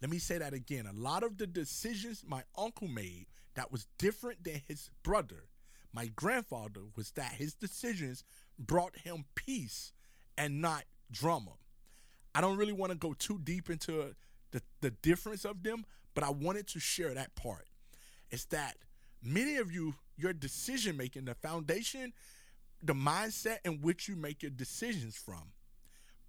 Let 0.00 0.10
me 0.10 0.18
say 0.18 0.38
that 0.38 0.52
again. 0.52 0.86
A 0.86 0.92
lot 0.92 1.22
of 1.22 1.38
the 1.38 1.46
decisions 1.46 2.24
my 2.26 2.42
uncle 2.56 2.88
made 2.88 3.26
that 3.54 3.72
was 3.72 3.86
different 3.98 4.44
than 4.44 4.62
his 4.66 4.90
brother, 5.02 5.44
my 5.92 6.06
grandfather, 6.06 6.80
was 6.96 7.10
that 7.12 7.32
his 7.32 7.54
decisions 7.54 8.22
brought 8.58 8.98
him 8.98 9.24
peace 9.34 9.92
and 10.38 10.60
not 10.60 10.84
drama. 11.10 11.52
I 12.34 12.40
don't 12.40 12.56
really 12.56 12.72
want 12.72 12.92
to 12.92 12.98
go 12.98 13.14
too 13.14 13.38
deep 13.42 13.68
into 13.68 14.14
the, 14.52 14.62
the 14.80 14.90
difference 14.90 15.44
of 15.44 15.62
them, 15.62 15.84
but 16.14 16.24
I 16.24 16.30
wanted 16.30 16.66
to 16.68 16.80
share 16.80 17.14
that 17.14 17.34
part. 17.34 17.66
It's 18.30 18.44
that 18.46 18.76
many 19.22 19.56
of 19.56 19.72
you, 19.72 19.94
your 20.16 20.32
decision 20.32 20.96
making, 20.96 21.24
the 21.24 21.34
foundation, 21.34 22.12
the 22.82 22.94
mindset 22.94 23.58
in 23.64 23.80
which 23.80 24.08
you 24.08 24.16
make 24.16 24.42
your 24.42 24.50
decisions 24.50 25.16
from, 25.16 25.52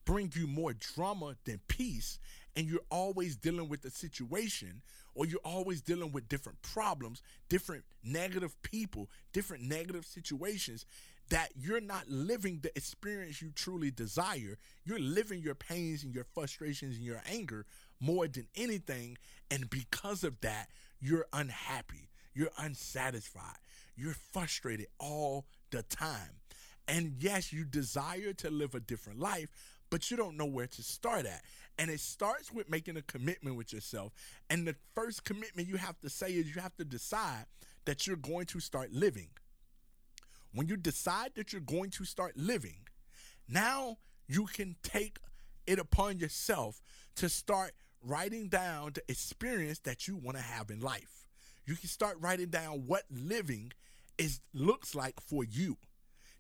bring 0.06 0.32
you 0.36 0.48
more 0.48 0.74
drama 0.74 1.36
than 1.46 1.60
peace. 1.68 2.20
And 2.56 2.68
you're 2.68 2.82
always 2.90 3.38
dealing 3.38 3.70
with 3.70 3.82
the 3.82 3.90
situation, 3.90 4.82
or 5.16 5.26
you're 5.26 5.40
always 5.46 5.82
dealing 5.82 6.12
with 6.12 6.28
different 6.28 6.62
problems, 6.62 7.22
different 7.48 7.86
negative 8.04 8.62
people, 8.62 9.10
different 9.32 9.64
negative 9.64 10.06
situations 10.06 10.86
that 11.30 11.50
you're 11.56 11.80
not 11.80 12.10
living 12.10 12.60
the 12.62 12.76
experience 12.78 13.42
you 13.42 13.52
truly 13.56 13.90
desire. 13.90 14.58
You're 14.84 15.00
living 15.00 15.42
your 15.42 15.56
pains 15.56 16.04
and 16.04 16.14
your 16.14 16.26
frustrations 16.26 16.98
and 16.98 17.06
your 17.06 17.22
anger 17.32 17.66
more 18.02 18.28
than 18.28 18.48
anything. 18.56 19.18
And 19.50 19.70
because 19.70 20.24
of 20.24 20.42
that, 20.42 20.70
you're 21.00 21.28
unhappy. 21.32 22.10
You're 22.34 22.52
unsatisfied. 22.58 23.58
You're 23.96 24.16
frustrated 24.34 24.88
all 25.00 25.46
the 25.70 25.84
time. 25.84 26.42
And 26.88 27.16
yes, 27.20 27.54
you 27.54 27.64
desire 27.64 28.34
to 28.34 28.50
live 28.50 28.76
a 28.76 28.80
different 28.80 29.20
life, 29.20 29.50
but 29.90 30.12
you 30.12 30.18
don't 30.18 30.36
know 30.36 30.46
where 30.46 30.68
to 30.68 30.84
start 30.84 31.26
at. 31.26 31.44
And 31.78 31.90
it 31.90 32.00
starts 32.00 32.52
with 32.52 32.70
making 32.70 32.98
a 32.98 33.02
commitment 33.02 33.56
with 33.56 33.72
yourself. 33.72 34.12
And 34.50 34.68
the 34.68 34.76
first 34.94 35.24
commitment 35.24 35.68
you 35.68 35.78
have 35.78 36.00
to 36.00 36.10
say 36.10 36.32
is 36.32 36.54
you 36.54 36.62
have 36.62 36.76
to 36.78 36.86
decide 36.86 37.46
that 37.86 38.08
you're 38.08 38.18
going 38.18 38.46
to 38.48 38.60
start 38.60 38.92
living 38.92 39.30
when 40.54 40.68
you 40.68 40.78
decide 40.78 41.32
that 41.36 41.52
you're 41.52 41.62
going 41.62 41.90
to 41.92 42.06
start 42.06 42.36
living, 42.36 42.88
now 43.48 43.98
you 44.28 44.46
can 44.46 44.76
take 44.84 45.18
it 45.66 45.80
upon 45.80 46.20
yourself 46.20 46.82
to 47.16 47.30
start 47.30 47.72
writing 48.04 48.48
down 48.48 48.92
the 48.94 49.04
experience 49.08 49.80
that 49.80 50.08
you 50.08 50.16
want 50.16 50.38
to 50.38 50.44
have 50.44 50.70
in 50.70 50.80
life. 50.80 51.28
You 51.66 51.76
can 51.76 51.90
start 51.90 52.18
writing 52.20 52.48
down 52.48 52.84
what 52.88 53.04
living 53.10 53.72
is 54.18 54.40
looks 54.54 54.96
like 54.96 55.20
for 55.20 55.44
you. 55.44 55.78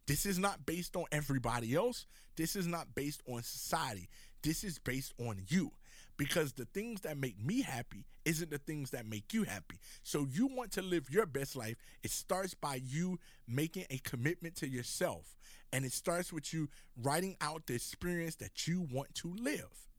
This 0.07 0.25
is 0.25 0.39
not 0.39 0.65
based 0.65 0.95
on 0.95 1.05
everybody 1.11 1.75
else. 1.75 2.05
This 2.35 2.55
is 2.55 2.67
not 2.67 2.95
based 2.95 3.21
on 3.27 3.43
society. 3.43 4.09
This 4.41 4.63
is 4.63 4.79
based 4.79 5.13
on 5.19 5.43
you 5.47 5.71
because 6.17 6.53
the 6.53 6.65
things 6.65 7.01
that 7.01 7.17
make 7.17 7.39
me 7.43 7.61
happy 7.61 8.05
isn't 8.25 8.51
the 8.51 8.57
things 8.57 8.91
that 8.91 9.07
make 9.07 9.33
you 9.33 9.43
happy. 9.43 9.79
So 10.03 10.27
you 10.31 10.47
want 10.47 10.71
to 10.73 10.81
live 10.81 11.09
your 11.09 11.25
best 11.25 11.55
life. 11.55 11.77
It 12.03 12.11
starts 12.11 12.53
by 12.53 12.81
you 12.83 13.19
making 13.47 13.85
a 13.89 13.97
commitment 13.99 14.55
to 14.57 14.67
yourself. 14.67 15.35
And 15.73 15.85
it 15.85 15.93
starts 15.93 16.33
with 16.33 16.53
you 16.53 16.69
writing 17.01 17.37
out 17.41 17.67
the 17.67 17.75
experience 17.75 18.35
that 18.35 18.67
you 18.67 18.87
want 18.91 19.13
to 19.15 19.33
live. 19.33 19.90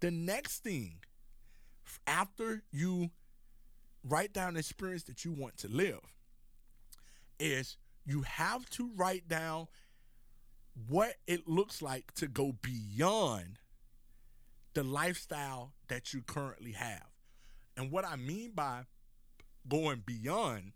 The 0.00 0.10
next 0.10 0.62
thing 0.62 0.98
after 2.06 2.62
you 2.70 3.10
write 4.04 4.32
down 4.32 4.54
the 4.54 4.60
experience 4.60 5.04
that 5.04 5.24
you 5.24 5.32
want 5.32 5.56
to 5.58 5.68
live 5.68 6.00
is 7.38 7.76
you 8.04 8.22
have 8.22 8.68
to 8.70 8.90
write 8.94 9.28
down 9.28 9.66
what 10.88 11.14
it 11.26 11.48
looks 11.48 11.80
like 11.80 12.12
to 12.14 12.28
go 12.28 12.52
beyond 12.62 13.58
the 14.74 14.82
lifestyle 14.82 15.72
that 15.88 16.12
you 16.12 16.22
currently 16.22 16.72
have. 16.72 17.06
And 17.76 17.90
what 17.90 18.04
I 18.04 18.16
mean 18.16 18.52
by 18.54 18.82
going 19.68 20.02
beyond 20.04 20.72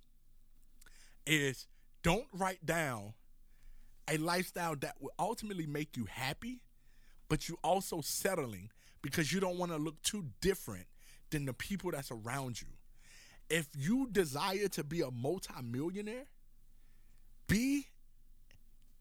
is 1.27 1.67
don't 2.03 2.27
write 2.33 2.65
down 2.65 3.13
a 4.09 4.17
lifestyle 4.17 4.75
that 4.77 4.97
will 5.01 5.13
ultimately 5.19 5.67
make 5.67 5.97
you 5.97 6.07
happy, 6.07 6.63
but 7.29 7.49
you 7.49 7.59
also 7.63 8.01
settling 8.01 8.71
because 9.03 9.33
you 9.33 9.41
don't 9.41 9.59
want 9.59 9.73
to 9.73 9.79
look 9.79 10.01
too 10.03 10.25
different 10.41 10.87
than 11.31 11.47
the 11.47 11.53
people 11.53 11.91
that's 11.91 12.11
around 12.11 12.61
you. 12.61 12.69
If 13.49 13.69
you 13.77 14.09
desire 14.11 14.69
to 14.69 14.85
be 14.85 15.01
a 15.01 15.11
multimillionaire, 15.11 16.27
be 17.49 17.87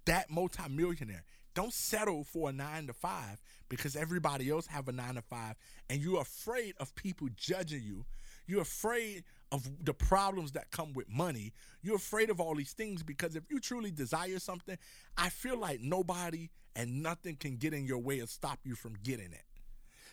that 0.05 0.29
multimillionaire. 0.31 1.23
Don't 1.53 1.73
settle 1.73 2.23
for 2.23 2.49
a 2.49 2.53
nine 2.53 2.87
to 2.87 2.93
five 2.93 3.41
because 3.67 3.95
everybody 3.95 4.49
else 4.49 4.65
have 4.67 4.87
a 4.87 4.91
nine 4.91 5.15
to 5.15 5.21
five 5.21 5.55
and 5.89 6.01
you're 6.01 6.21
afraid 6.21 6.73
of 6.79 6.95
people 6.95 7.27
judging 7.35 7.83
you. 7.83 8.05
You're 8.47 8.61
afraid 8.61 9.23
of 9.51 9.69
the 9.83 9.93
problems 9.93 10.53
that 10.53 10.71
come 10.71 10.93
with 10.93 11.09
money. 11.09 11.53
You're 11.81 11.97
afraid 11.97 12.29
of 12.29 12.39
all 12.39 12.55
these 12.55 12.73
things 12.73 13.03
because 13.03 13.35
if 13.35 13.43
you 13.49 13.59
truly 13.59 13.91
desire 13.91 14.39
something, 14.39 14.77
I 15.17 15.29
feel 15.29 15.59
like 15.59 15.81
nobody 15.81 16.49
and 16.75 17.03
nothing 17.03 17.35
can 17.35 17.57
get 17.57 17.73
in 17.73 17.85
your 17.85 17.99
way 17.99 18.19
and 18.19 18.29
stop 18.29 18.59
you 18.63 18.75
from 18.75 18.95
getting 19.03 19.31
it. 19.31 19.43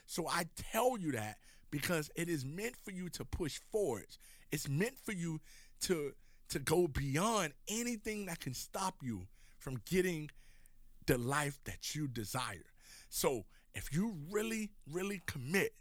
So 0.06 0.28
I 0.28 0.44
tell 0.72 0.96
you 0.98 1.12
that 1.12 1.36
because 1.70 2.10
it 2.16 2.28
is 2.28 2.44
meant 2.44 2.76
for 2.76 2.92
you 2.92 3.08
to 3.10 3.24
push 3.24 3.58
forward. 3.70 4.06
It's 4.52 4.68
meant 4.68 4.98
for 4.98 5.12
you 5.12 5.40
to 5.82 6.12
to 6.48 6.58
go 6.60 6.86
beyond 6.86 7.52
anything 7.68 8.26
that 8.26 8.38
can 8.38 8.54
stop 8.54 8.96
you 9.02 9.26
from 9.58 9.80
getting 9.84 10.30
the 11.06 11.18
life 11.18 11.58
that 11.64 11.94
you 11.94 12.06
desire. 12.06 12.66
So 13.08 13.46
if 13.74 13.92
you 13.92 14.16
really, 14.30 14.70
really 14.88 15.22
commit 15.26 15.72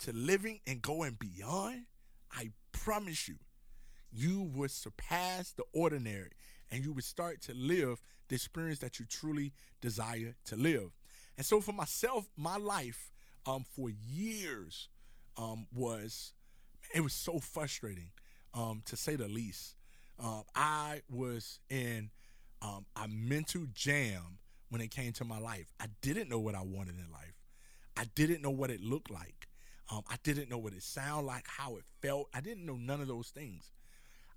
to 0.00 0.12
living 0.12 0.60
and 0.66 0.80
going 0.80 1.18
beyond, 1.18 1.84
I 2.32 2.50
promise 2.72 3.28
you, 3.28 3.36
you 4.10 4.42
would 4.54 4.70
surpass 4.70 5.52
the 5.52 5.64
ordinary 5.72 6.30
and 6.70 6.82
you 6.82 6.92
would 6.92 7.04
start 7.04 7.42
to 7.42 7.54
live 7.54 8.00
the 8.28 8.36
experience 8.36 8.78
that 8.80 8.98
you 8.98 9.06
truly 9.06 9.52
desire 9.80 10.34
to 10.46 10.56
live. 10.56 10.90
And 11.36 11.44
so 11.44 11.60
for 11.60 11.72
myself, 11.72 12.28
my 12.36 12.56
life 12.56 13.12
um, 13.46 13.64
for 13.74 13.90
years 13.90 14.88
um, 15.36 15.66
was, 15.74 16.32
it 16.94 17.00
was 17.00 17.12
so 17.12 17.38
frustrating 17.38 18.10
um, 18.54 18.82
to 18.86 18.96
say 18.96 19.16
the 19.16 19.28
least. 19.28 19.74
Uh, 20.22 20.42
I 20.54 21.02
was 21.10 21.60
in 21.68 22.10
um, 22.62 22.86
a 22.96 23.06
mental 23.08 23.66
jam 23.74 24.38
when 24.70 24.80
it 24.80 24.90
came 24.90 25.12
to 25.14 25.24
my 25.24 25.38
life. 25.38 25.72
I 25.78 25.86
didn't 26.00 26.28
know 26.28 26.38
what 26.38 26.54
I 26.54 26.62
wanted 26.62 26.96
in 26.96 27.10
life. 27.12 27.34
I 27.96 28.04
didn't 28.14 28.42
know 28.42 28.50
what 28.50 28.70
it 28.70 28.80
looked 28.80 29.10
like. 29.10 29.48
Um, 29.90 30.02
I 30.10 30.16
didn't 30.22 30.50
know 30.50 30.58
what 30.58 30.72
it 30.72 30.82
sounded 30.82 31.26
like, 31.26 31.46
how 31.46 31.76
it 31.76 31.84
felt. 32.02 32.28
I 32.34 32.40
didn't 32.40 32.66
know 32.66 32.76
none 32.76 33.00
of 33.00 33.08
those 33.08 33.28
things. 33.28 33.70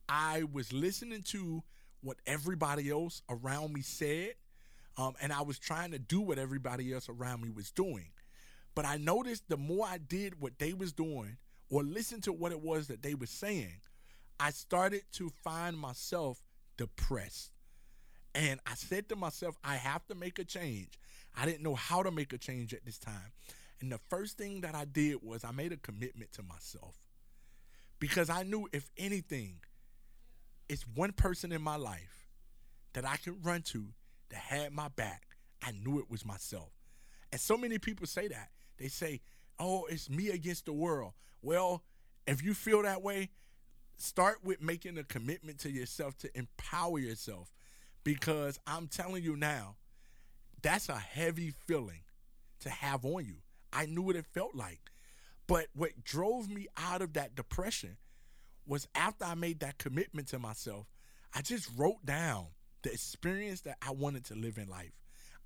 I 0.08 0.44
was 0.52 0.72
listening 0.72 1.24
to 1.30 1.64
what 2.02 2.18
everybody 2.26 2.90
else 2.90 3.22
around 3.30 3.74
me 3.74 3.82
said, 3.82 4.34
um, 4.98 5.16
and 5.22 5.34
I 5.34 5.42
was 5.42 5.60
trying 5.60 5.92
to 5.92 6.00
do 6.00 6.22
what 6.22 6.38
everybody 6.38 6.94
else 6.94 7.10
around 7.10 7.42
me 7.42 7.50
was 7.50 7.72
doing. 7.72 8.10
But 8.80 8.86
I 8.86 8.96
noticed 8.96 9.50
the 9.50 9.58
more 9.58 9.86
I 9.86 9.98
did 9.98 10.40
what 10.40 10.58
they 10.58 10.72
was 10.72 10.94
doing 10.94 11.36
or 11.70 11.84
listened 11.84 12.24
to 12.24 12.32
what 12.32 12.54
it 12.54 12.62
was 12.62 12.88
that 12.88 13.04
they 13.04 13.14
were 13.14 13.26
saying, 13.26 13.82
I 14.40 14.52
started 14.52 15.02
to 15.16 15.30
find 15.44 15.78
myself 15.78 16.42
depressed. 16.78 17.52
And 18.34 18.62
I 18.66 18.76
said 18.76 19.10
to 19.10 19.18
myself, 19.18 19.58
I 19.66 19.76
have 19.76 20.08
to 20.08 20.16
make 20.16 20.40
a 20.40 20.46
change. 20.46 20.98
I 21.38 21.46
didn't 21.46 21.62
know 21.62 21.76
how 21.76 22.04
to 22.04 22.10
make 22.10 22.32
a 22.32 22.38
change 22.38 22.74
at 22.74 22.86
this 22.86 22.98
time. 22.98 23.34
And 23.82 23.92
the 23.92 24.00
first 24.10 24.38
thing 24.38 24.62
that 24.62 24.76
I 24.76 24.86
did 24.86 25.18
was 25.22 25.44
I 25.44 25.52
made 25.52 25.74
a 25.74 25.78
commitment 25.78 26.32
to 26.32 26.44
myself. 26.44 26.96
Because 28.00 28.30
I 28.30 28.44
knew 28.44 28.70
if 28.72 28.90
anything, 28.96 29.56
it's 30.70 30.88
one 30.88 31.12
person 31.12 31.52
in 31.52 31.62
my 31.62 31.76
life 31.76 32.30
that 32.94 33.04
I 33.04 33.18
could 33.18 33.46
run 33.46 33.62
to 33.74 33.88
that 34.30 34.40
had 34.40 34.72
my 34.72 34.88
back. 34.88 35.24
I 35.62 35.72
knew 35.72 36.00
it 36.00 36.10
was 36.10 36.26
myself. 36.26 36.72
And 37.34 37.42
so 37.42 37.58
many 37.58 37.78
people 37.78 38.08
say 38.08 38.30
that. 38.30 38.52
They 38.80 38.88
say, 38.88 39.22
oh, 39.60 39.86
it's 39.86 40.10
me 40.10 40.30
against 40.30 40.66
the 40.66 40.74
world. 40.74 41.14
Well, 41.42 41.84
if 42.26 42.44
you 42.44 42.54
feel 42.54 42.82
that 42.84 43.02
way, 43.02 43.30
start 43.98 44.40
with 44.44 44.62
making 44.62 44.98
a 44.98 45.04
commitment 45.04 45.60
to 45.60 45.72
yourself 45.72 46.18
to 46.20 46.38
empower 46.38 47.00
yourself 47.00 47.52
because 48.04 48.60
I'm 48.66 48.88
telling 48.88 49.24
you 49.24 49.36
now, 49.36 49.76
that's 50.62 50.90
a 50.90 50.98
heavy 50.98 51.54
feeling 51.68 52.02
to 52.62 52.70
have 52.70 53.06
on 53.06 53.26
you. 53.26 53.36
I 53.72 53.86
knew 53.86 54.02
what 54.02 54.16
it 54.16 54.26
felt 54.26 54.56
like. 54.56 54.80
But 55.48 55.68
what 55.74 56.04
drove 56.04 56.50
me 56.50 56.68
out 56.78 57.02
of 57.02 57.14
that 57.14 57.36
depression 57.36 57.98
was 58.66 58.88
after 58.94 59.26
I 59.26 59.36
made 59.36 59.60
that 59.62 59.78
commitment 59.78 60.28
to 60.30 60.40
myself, 60.40 60.88
I 61.34 61.42
just 61.42 61.70
wrote 61.76 62.06
down 62.06 62.48
the 62.84 62.92
experience 62.92 63.62
that 63.62 63.78
I 63.86 63.92
wanted 63.92 64.26
to 64.26 64.36
live 64.36 64.58
in 64.58 64.68
life. 64.68 64.92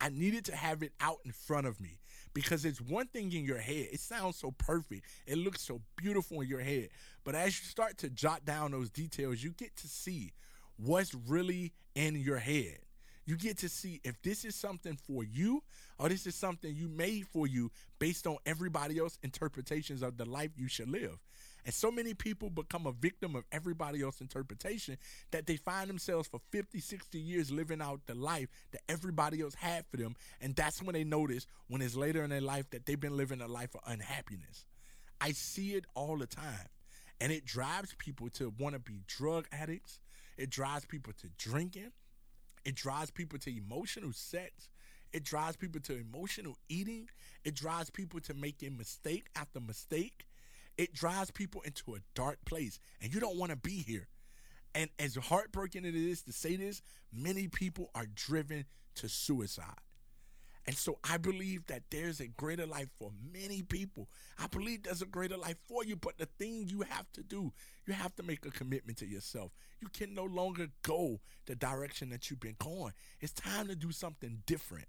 I 0.02 0.10
needed 0.10 0.46
to 0.46 0.56
have 0.56 0.84
it 0.84 0.92
out 1.00 1.20
in 1.24 1.32
front 1.32 1.68
of 1.68 1.80
me 1.80 2.00
because 2.34 2.66
it's 2.66 2.82
one 2.82 3.08
thing 3.08 3.32
in 3.32 3.46
your 3.46 3.60
head. 3.60 3.88
It 3.92 4.00
sounds 4.00 4.38
so 4.38 4.52
perfect. 4.52 5.06
It 5.28 5.38
looks 5.38 5.62
so 5.62 5.82
beautiful 5.98 6.42
in 6.42 6.48
your 6.48 6.62
head. 6.62 6.90
But 7.24 7.36
as 7.36 7.60
you 7.60 7.66
start 7.66 7.98
to 8.00 8.10
jot 8.10 8.46
down 8.46 8.72
those 8.72 8.90
details, 8.90 9.44
you 9.44 9.52
get 9.52 9.76
to 9.78 9.88
see 9.88 10.34
what's 10.78 11.14
really 11.28 11.74
in 11.96 12.16
your 12.16 12.40
head. 12.40 12.80
You 13.26 13.38
get 13.38 13.58
to 13.60 13.70
see 13.70 14.02
if 14.04 14.22
this 14.22 14.44
is 14.44 14.56
something 14.56 14.98
for 14.98 15.24
you 15.24 15.64
or 15.98 16.10
this 16.10 16.28
is 16.28 16.36
something 16.36 16.76
you 16.76 16.90
made 16.90 17.26
for 17.28 17.48
you 17.48 17.72
based 17.98 18.28
on 18.28 18.38
everybody 18.46 19.00
else 19.00 19.18
interpretations 19.24 20.02
of 20.02 20.18
the 20.18 20.26
life 20.26 20.52
you 20.58 20.68
should 20.68 20.90
live. 20.90 21.18
And 21.66 21.74
so 21.74 21.92
many 21.92 22.14
people 22.14 22.50
become 22.50 22.86
a 22.86 22.92
victim 22.92 23.36
of 23.36 23.46
everybody 23.52 24.02
else's 24.02 24.22
interpretation 24.22 24.98
that 25.32 25.46
they 25.46 25.56
find 25.56 25.90
themselves 25.90 26.28
for 26.28 26.40
50, 26.52 26.80
60 26.80 27.20
years 27.20 27.52
living 27.52 27.82
out 27.82 28.02
the 28.06 28.16
life 28.16 28.50
that 28.72 28.82
everybody 28.90 29.42
else 29.42 29.56
had 29.56 29.86
for 29.90 29.98
them. 29.98 30.16
And 30.42 30.56
that's 30.56 30.82
when 30.82 30.94
they 30.94 31.04
notice 31.04 31.48
when 31.68 31.82
it's 31.82 31.96
later 31.96 32.24
in 32.24 32.30
their 32.30 32.42
life 32.42 32.70
that 32.72 32.86
they've 32.86 33.00
been 33.00 33.18
living 33.18 33.42
a 33.42 33.48
life 33.48 33.74
of 33.76 33.82
unhappiness. 33.88 34.66
I 35.22 35.32
see 35.32 35.74
it 35.74 35.86
all 35.96 36.18
the 36.18 36.28
time. 36.28 36.68
And 37.22 37.32
it 37.32 37.46
drives 37.46 37.96
people 37.98 38.30
to 38.32 38.54
want 38.60 38.74
to 38.74 38.80
be 38.80 39.02
drug 39.08 39.48
addicts. 39.52 40.00
It 40.38 40.50
drives 40.50 40.86
people 40.86 41.14
to 41.22 41.30
drinking. 41.38 41.92
It 42.66 42.76
drives 42.76 43.12
people 43.12 43.40
to 43.40 43.56
emotional 43.56 44.12
sex. 44.12 44.70
It 45.14 45.24
drives 45.24 45.56
people 45.56 45.80
to 45.82 45.96
emotional 45.96 46.58
eating. 46.68 47.08
It 47.46 47.56
drives 47.56 47.90
people 47.90 48.20
to 48.22 48.34
making 48.34 48.78
mistake 48.78 49.28
after 49.36 49.60
mistake. 49.60 50.26
It 50.78 50.94
drives 50.94 51.32
people 51.32 51.62
into 51.62 51.96
a 51.96 52.00
dark 52.16 52.40
place. 52.46 52.80
And 53.02 53.14
you 53.14 53.20
don't 53.20 53.38
want 53.38 53.52
to 53.52 53.58
be 53.58 53.84
here. 53.84 54.08
And 54.76 54.90
as 54.98 55.16
heartbreaking 55.16 55.86
as 55.86 55.94
it 55.94 55.96
is 55.96 56.24
to 56.24 56.32
say 56.32 56.56
this, 56.56 56.82
many 57.12 57.48
people 57.48 57.92
are 57.94 58.08
driven 58.16 58.66
to 58.96 59.08
suicide. 59.08 59.82
And 60.66 60.78
so 60.78 60.98
I 61.04 61.18
believe 61.18 61.66
that 61.68 61.84
there's 61.92 62.22
a 62.22 62.28
greater 62.28 62.66
life 62.66 62.88
for 62.98 63.12
many 63.34 63.62
people. 63.64 64.08
I 64.40 64.48
believe 64.48 64.84
there's 64.84 65.02
a 65.02 65.06
greater 65.06 65.36
life 65.36 65.58
for 65.68 65.84
you, 65.84 65.98
but 65.98 66.18
the 66.18 66.26
thing 66.26 66.68
you 66.70 66.82
have 66.90 67.12
to 67.14 67.22
do, 67.24 67.52
you 67.86 67.94
have 67.94 68.16
to 68.16 68.24
make 68.24 68.46
a 68.46 68.52
commitment 68.52 68.98
to 69.00 69.06
yourself. 69.06 69.52
You 69.82 69.90
can 69.90 70.14
no 70.14 70.24
longer 70.24 70.68
go 70.82 71.20
the 71.48 71.56
direction 71.56 72.10
that 72.12 72.30
you've 72.30 72.40
been 72.40 72.56
going. 72.60 72.94
It's 73.20 73.34
time 73.34 73.68
to 73.68 73.76
do 73.76 73.92
something 73.92 74.42
different. 74.46 74.88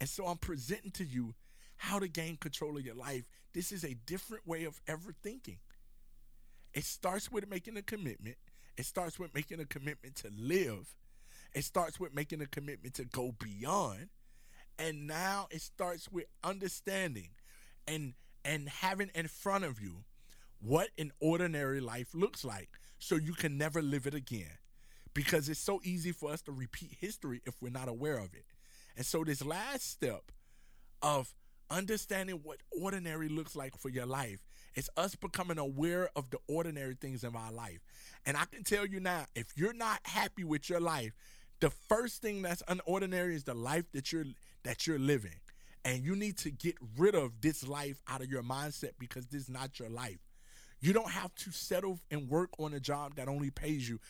And 0.00 0.08
so 0.08 0.26
I'm 0.26 0.38
presenting 0.38 0.92
to 0.92 1.04
you 1.04 1.34
how 1.76 1.98
to 1.98 2.08
gain 2.08 2.36
control 2.36 2.78
of 2.78 2.84
your 2.84 2.94
life. 2.94 3.28
This 3.52 3.72
is 3.72 3.84
a 3.84 3.94
different 4.06 4.46
way 4.46 4.64
of 4.64 4.80
ever 4.86 5.14
thinking. 5.22 5.58
It 6.74 6.84
starts 6.84 7.30
with 7.30 7.48
making 7.48 7.76
a 7.76 7.82
commitment. 7.82 8.36
It 8.76 8.86
starts 8.86 9.18
with 9.18 9.34
making 9.34 9.60
a 9.60 9.66
commitment 9.66 10.16
to 10.16 10.30
live. 10.34 10.94
It 11.54 11.64
starts 11.64 12.00
with 12.00 12.14
making 12.14 12.40
a 12.40 12.46
commitment 12.46 12.94
to 12.94 13.04
go 13.04 13.34
beyond 13.38 14.08
and 14.78 15.06
now 15.06 15.46
it 15.50 15.60
starts 15.60 16.10
with 16.10 16.26
understanding 16.42 17.30
and 17.86 18.14
and 18.44 18.68
having 18.68 19.10
in 19.14 19.28
front 19.28 19.64
of 19.64 19.80
you 19.80 20.04
what 20.60 20.88
an 20.98 21.12
ordinary 21.20 21.80
life 21.80 22.08
looks 22.14 22.44
like 22.44 22.70
so 22.98 23.16
you 23.16 23.32
can 23.32 23.58
never 23.58 23.82
live 23.82 24.06
it 24.06 24.14
again 24.14 24.58
because 25.14 25.48
it's 25.48 25.60
so 25.60 25.80
easy 25.84 26.12
for 26.12 26.30
us 26.30 26.42
to 26.42 26.52
repeat 26.52 26.96
history 26.98 27.40
if 27.46 27.54
we're 27.60 27.70
not 27.70 27.88
aware 27.88 28.18
of 28.18 28.34
it 28.34 28.46
and 28.96 29.04
so 29.06 29.24
this 29.24 29.44
last 29.44 29.88
step 29.88 30.32
of 31.02 31.34
understanding 31.72 32.40
what 32.42 32.58
ordinary 32.80 33.28
looks 33.28 33.56
like 33.56 33.76
for 33.76 33.88
your 33.88 34.06
life 34.06 34.38
it's 34.74 34.90
us 34.96 35.14
becoming 35.14 35.58
aware 35.58 36.08
of 36.14 36.30
the 36.30 36.38
ordinary 36.48 36.94
things 36.94 37.24
in 37.24 37.34
our 37.34 37.52
life 37.52 37.80
and 38.26 38.36
i 38.36 38.44
can 38.44 38.62
tell 38.62 38.86
you 38.86 39.00
now 39.00 39.24
if 39.34 39.46
you're 39.56 39.72
not 39.72 39.98
happy 40.04 40.44
with 40.44 40.68
your 40.68 40.80
life 40.80 41.12
the 41.62 41.70
first 41.70 42.20
thing 42.20 42.42
that's 42.42 42.62
unordinary 42.64 43.34
is 43.34 43.44
the 43.44 43.54
life 43.54 43.84
that 43.92 44.12
you're 44.12 44.24
that 44.64 44.86
you're 44.86 44.98
living. 44.98 45.36
And 45.84 46.04
you 46.04 46.14
need 46.14 46.36
to 46.38 46.50
get 46.50 46.76
rid 46.96 47.14
of 47.14 47.40
this 47.40 47.66
life 47.66 48.00
out 48.08 48.20
of 48.20 48.28
your 48.28 48.42
mindset 48.42 48.92
because 48.98 49.26
this 49.26 49.42
is 49.42 49.48
not 49.48 49.78
your 49.78 49.88
life. 49.88 50.18
You 50.80 50.92
don't 50.92 51.10
have 51.10 51.34
to 51.36 51.52
settle 51.52 52.00
and 52.10 52.28
work 52.28 52.50
on 52.58 52.74
a 52.74 52.80
job 52.80 53.14
that 53.14 53.28
only 53.28 53.50
pays 53.50 53.88
you 53.88 54.00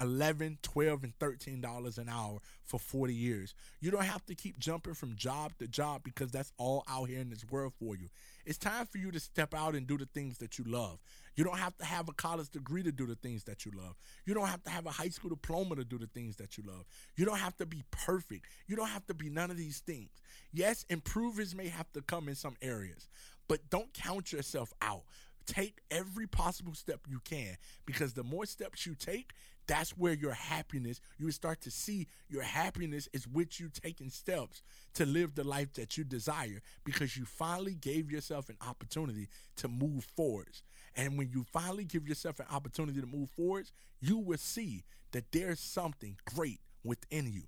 11 0.00 0.58
12 0.62 1.04
and 1.04 1.14
13 1.18 1.60
dollars 1.60 1.98
an 1.98 2.08
hour 2.08 2.38
for 2.64 2.78
40 2.78 3.14
years. 3.14 3.54
You 3.80 3.90
don't 3.90 4.04
have 4.04 4.24
to 4.26 4.34
keep 4.34 4.58
jumping 4.58 4.94
from 4.94 5.16
job 5.16 5.52
to 5.58 5.66
job 5.66 6.02
because 6.04 6.30
that's 6.30 6.52
all 6.58 6.84
out 6.88 7.08
here 7.08 7.20
in 7.20 7.30
this 7.30 7.44
world 7.50 7.72
for 7.78 7.96
you. 7.96 8.08
It's 8.46 8.58
time 8.58 8.86
for 8.86 8.98
you 8.98 9.10
to 9.10 9.20
step 9.20 9.54
out 9.54 9.74
and 9.74 9.86
do 9.86 9.98
the 9.98 10.06
things 10.06 10.38
that 10.38 10.58
you 10.58 10.64
love. 10.66 10.98
You 11.36 11.44
don't 11.44 11.58
have 11.58 11.76
to 11.78 11.84
have 11.84 12.08
a 12.08 12.12
college 12.12 12.50
degree 12.50 12.82
to 12.82 12.92
do 12.92 13.06
the 13.06 13.14
things 13.16 13.44
that 13.44 13.64
you 13.64 13.72
love. 13.74 13.96
You 14.26 14.34
don't 14.34 14.48
have 14.48 14.62
to 14.64 14.70
have 14.70 14.86
a 14.86 14.90
high 14.90 15.08
school 15.08 15.30
diploma 15.30 15.76
to 15.76 15.84
do 15.84 15.98
the 15.98 16.06
things 16.08 16.36
that 16.36 16.56
you 16.56 16.64
love. 16.66 16.84
You 17.16 17.24
don't 17.24 17.38
have 17.38 17.56
to 17.58 17.66
be 17.66 17.82
perfect. 17.90 18.46
You 18.66 18.76
don't 18.76 18.88
have 18.88 19.06
to 19.06 19.14
be 19.14 19.30
none 19.30 19.50
of 19.50 19.56
these 19.56 19.80
things. 19.80 20.10
Yes 20.52 20.84
improvements 20.88 21.54
may 21.54 21.68
have 21.68 21.90
to 21.92 22.02
come 22.02 22.28
in 22.28 22.34
some 22.34 22.56
areas 22.62 23.08
but 23.50 23.68
don't 23.68 23.92
count 23.92 24.32
yourself 24.32 24.72
out 24.80 25.02
take 25.50 25.78
every 25.90 26.26
possible 26.26 26.74
step 26.74 27.00
you 27.08 27.20
can 27.24 27.56
because 27.86 28.12
the 28.12 28.22
more 28.22 28.46
steps 28.46 28.86
you 28.86 28.94
take 28.94 29.32
that's 29.66 29.90
where 29.90 30.14
your 30.14 30.32
happiness 30.32 31.00
you 31.18 31.30
start 31.30 31.60
to 31.60 31.70
see 31.70 32.08
your 32.28 32.42
happiness 32.42 33.08
is 33.12 33.28
with 33.28 33.60
you 33.60 33.68
taking 33.68 34.10
steps 34.10 34.62
to 34.94 35.06
live 35.06 35.34
the 35.34 35.44
life 35.44 35.72
that 35.74 35.96
you 35.96 36.02
desire 36.02 36.60
because 36.84 37.16
you 37.16 37.24
finally 37.24 37.74
gave 37.74 38.10
yourself 38.10 38.48
an 38.48 38.56
opportunity 38.66 39.28
to 39.56 39.68
move 39.68 40.04
forwards. 40.16 40.62
And 40.96 41.16
when 41.16 41.30
you 41.30 41.44
finally 41.52 41.84
give 41.84 42.08
yourself 42.08 42.40
an 42.40 42.46
opportunity 42.50 43.00
to 43.00 43.06
move 43.06 43.30
forwards 43.30 43.70
you 44.00 44.18
will 44.18 44.38
see 44.38 44.84
that 45.12 45.30
there's 45.30 45.60
something 45.60 46.16
great 46.34 46.60
within 46.82 47.30
you. 47.32 47.44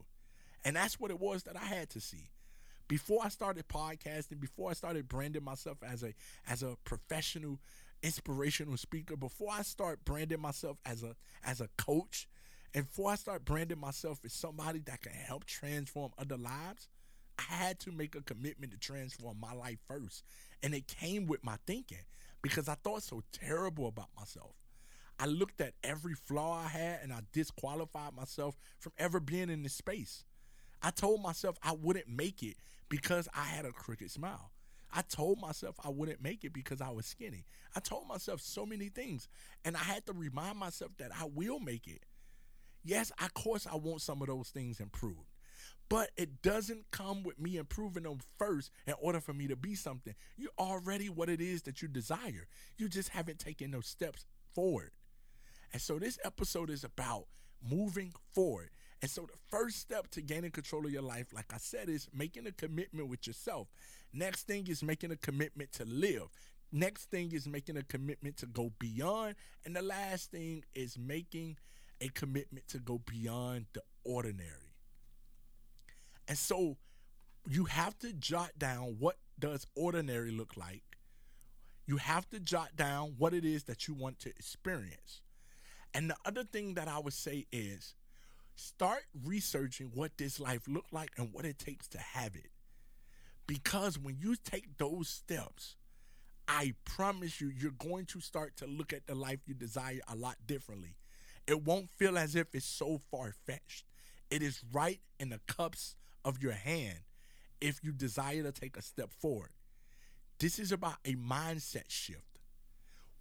And 0.65 0.77
that's 0.77 1.01
what 1.01 1.11
it 1.11 1.19
was 1.19 1.43
that 1.45 1.57
i 1.57 1.65
had 1.65 1.91
to 1.91 2.01
see. 2.01 2.31
Before 2.87 3.21
I 3.25 3.31
started 3.31 3.67
podcasting, 3.69 4.39
before 4.39 4.71
I 4.71 4.75
started 4.75 5.09
branding 5.09 5.43
myself 5.43 5.79
as 5.83 6.03
a 6.03 6.13
as 6.47 6.63
a 6.63 6.77
professional 6.85 7.59
inspirational 8.03 8.77
speaker, 8.77 9.17
before 9.17 9.51
I 9.53 9.63
start 9.63 10.05
branding 10.05 10.41
myself 10.41 10.79
as 10.85 11.03
a 11.03 11.15
as 11.45 11.61
a 11.61 11.69
coach, 11.79 12.29
and 12.75 12.87
before 12.87 13.13
I 13.13 13.17
start 13.17 13.45
branding 13.45 13.79
myself 13.79 14.21
as 14.25 14.33
somebody 14.33 14.81
that 14.81 15.03
can 15.03 15.13
help 15.13 15.45
transform 15.45 16.13
other 16.19 16.37
lives, 16.37 16.89
I 17.39 17.43
had 17.55 17.79
to 17.81 17.93
make 17.93 18.15
a 18.15 18.23
commitment 18.23 18.73
to 18.73 18.79
transform 18.79 19.39
my 19.41 19.53
life 19.53 19.79
first. 19.89 20.25
And 20.63 20.75
it 20.75 20.87
came 20.87 21.27
with 21.27 21.45
my 21.45 21.57
thinking 21.67 22.05
because 22.43 22.69
I 22.69 22.75
thought 22.75 23.03
so 23.03 23.23
terrible 23.33 23.89
about 23.89 24.09
myself. 24.19 24.55
I 25.19 25.27
looked 25.27 25.61
at 25.61 25.75
every 25.85 26.15
flaw 26.15 26.65
I 26.65 26.69
had 26.69 27.01
and 27.03 27.13
I 27.13 27.21
disqualified 27.33 28.15
myself 28.15 28.57
from 28.79 28.93
ever 28.99 29.21
being 29.21 29.51
in 29.51 29.63
this 29.63 29.75
space. 29.75 30.25
I 30.83 30.91
told 30.91 31.23
myself 31.23 31.57
I 31.63 31.73
wouldn't 31.73 32.09
make 32.09 32.43
it 32.43 32.57
because 32.89 33.29
I 33.35 33.45
had 33.45 33.65
a 33.65 33.73
crooked 33.73 34.11
smile. 34.11 34.51
I 34.93 35.03
told 35.03 35.41
myself 35.41 35.77
I 35.85 35.89
wouldn't 35.89 36.23
make 36.23 36.45
it 36.45 36.53
because 36.53 36.81
I 36.81 36.91
was 36.91 37.07
skinny. 37.07 37.45
I 37.75 37.81
told 37.81 38.07
myself 38.07 38.41
so 38.41 38.67
many 38.67 38.89
things. 38.89 39.29
And 39.65 39.77
I 39.77 39.81
had 39.81 40.07
to 40.07 40.13
remind 40.13 40.59
myself 40.59 40.93
that 40.99 41.11
I 41.19 41.25
will 41.25 41.61
make 41.61 41.87
it. 41.87 42.05
Yes, 42.85 43.13
of 43.23 43.33
course, 43.35 43.67
I 43.71 43.77
want 43.77 44.03
some 44.03 44.21
of 44.21 44.29
those 44.29 44.51
things 44.51 44.81
improved. 44.81 45.31
But 45.89 46.11
it 46.17 46.43
doesn't 46.43 46.91
come 46.91 47.23
with 47.23 47.39
me 47.39 47.57
improving 47.57 48.05
them 48.05 48.19
first 48.39 48.71
in 48.87 48.95
order 49.01 49.21
for 49.21 49.33
me 49.33 49.47
to 49.49 49.57
be 49.57 49.75
something. 49.75 50.15
You're 50.37 50.51
already 50.59 51.09
what 51.09 51.29
it 51.29 51.41
is 51.41 51.63
that 51.63 51.83
you 51.83 51.89
desire. 51.89 52.47
You 52.77 52.89
just 52.89 53.11
haven't 53.11 53.39
taken 53.39 53.71
those 53.71 53.87
steps 53.87 54.25
forward. 54.55 54.91
And 55.73 55.81
so 55.81 55.99
this 55.99 56.19
episode 56.25 56.71
is 56.71 56.85
about 56.85 57.27
moving 57.63 58.13
forward. 58.35 58.71
And 59.01 59.11
so 59.11 59.23
the 59.23 59.39
first 59.51 59.79
step 59.79 60.09
to 60.13 60.23
gaining 60.23 60.53
control 60.53 60.87
of 60.87 60.93
your 60.93 61.03
life, 61.03 61.27
like 61.33 61.53
I 61.53 61.59
said, 61.59 61.89
is 61.89 62.09
making 62.15 62.47
a 62.47 62.53
commitment 62.53 63.09
with 63.09 63.27
yourself. 63.27 63.69
Next 64.13 64.47
thing 64.47 64.67
is 64.69 64.83
making 64.83 65.11
a 65.11 65.17
commitment 65.17 65.73
to 65.73 65.85
live. 65.85 66.29
Next 66.71 67.11
thing 67.11 67.33
is 67.33 67.47
making 67.47 67.77
a 67.77 67.83
commitment 67.83 68.37
to 68.39 68.47
go 68.47 68.73
beyond. 68.79 69.37
And 69.65 69.75
the 69.75 69.83
last 69.83 70.31
thing 70.31 70.65
is 70.75 70.99
making 70.99 71.57
a 72.01 72.09
commitment 72.09 72.69
to 72.69 72.79
go 72.79 73.01
beyond 73.07 73.67
the 73.73 73.83
ordinary. 74.05 74.75
And 76.29 76.39
so 76.39 76.77
you 77.49 77.65
have 77.65 77.99
to 78.01 78.13
jot 78.13 78.53
down 78.59 78.97
what 78.99 79.17
does 79.39 79.67
ordinary 79.75 80.31
look 80.31 80.57
like. 80.57 80.83
You 81.87 81.97
have 81.97 82.29
to 82.31 82.39
jot 82.39 82.77
down 82.77 83.15
what 83.19 83.35
it 83.35 83.45
is 83.45 83.65
that 83.65 83.89
you 83.89 83.95
want 83.95 84.21
to 84.21 84.29
experience. 84.31 85.21
And 85.95 86.09
the 86.09 86.17
other 86.25 86.45
thing 86.45 86.75
that 86.75 86.89
I 86.89 86.99
would 86.99 87.13
say 87.13 87.47
is 87.53 87.95
start 88.55 89.03
researching 89.25 89.91
what 89.95 90.17
this 90.17 90.39
life 90.39 90.69
looked 90.69 90.93
like 90.93 91.11
and 91.19 91.33
what 91.33 91.45
it 91.45 91.59
takes 91.59 91.89
to 91.89 91.99
have 91.99 92.37
it. 92.37 92.52
Because 93.47 93.99
when 93.99 94.17
you 94.21 94.37
take 94.37 94.79
those 94.79 95.09
steps, 95.09 95.77
I 96.49 96.75
promise 96.85 97.41
you, 97.41 97.49
you're 97.49 97.73
going 97.73 98.07
to 98.07 98.21
start 98.21 98.57
to 98.59 98.67
look 98.67 98.93
at 98.93 99.07
the 99.07 99.15
life 99.15 99.41
you 99.47 99.55
desire 99.55 100.01
a 100.11 100.17
lot 100.17 100.37
differently. 100.47 100.97
It 101.47 101.65
won't 101.65 101.91
feel 101.91 102.19
as 102.19 102.37
if 102.37 102.55
it's 102.55 102.67
so 102.67 103.01
far 103.11 103.33
fetched. 103.47 103.85
It 104.31 104.43
is 104.43 104.63
right 104.73 105.01
in 105.19 105.31
the 105.31 105.41
cups 105.47 105.97
of 106.25 106.43
your 106.43 106.53
hand 106.53 106.99
if 107.61 107.81
you 107.83 107.93
desire 107.93 108.43
to 108.43 108.53
take 108.53 108.77
a 108.77 108.83
step 108.83 109.11
forward. 109.13 109.51
This 110.39 110.59
is 110.59 110.73
about 110.73 110.97
a 111.05 111.15
mindset 111.15 111.89
shift. 111.89 112.41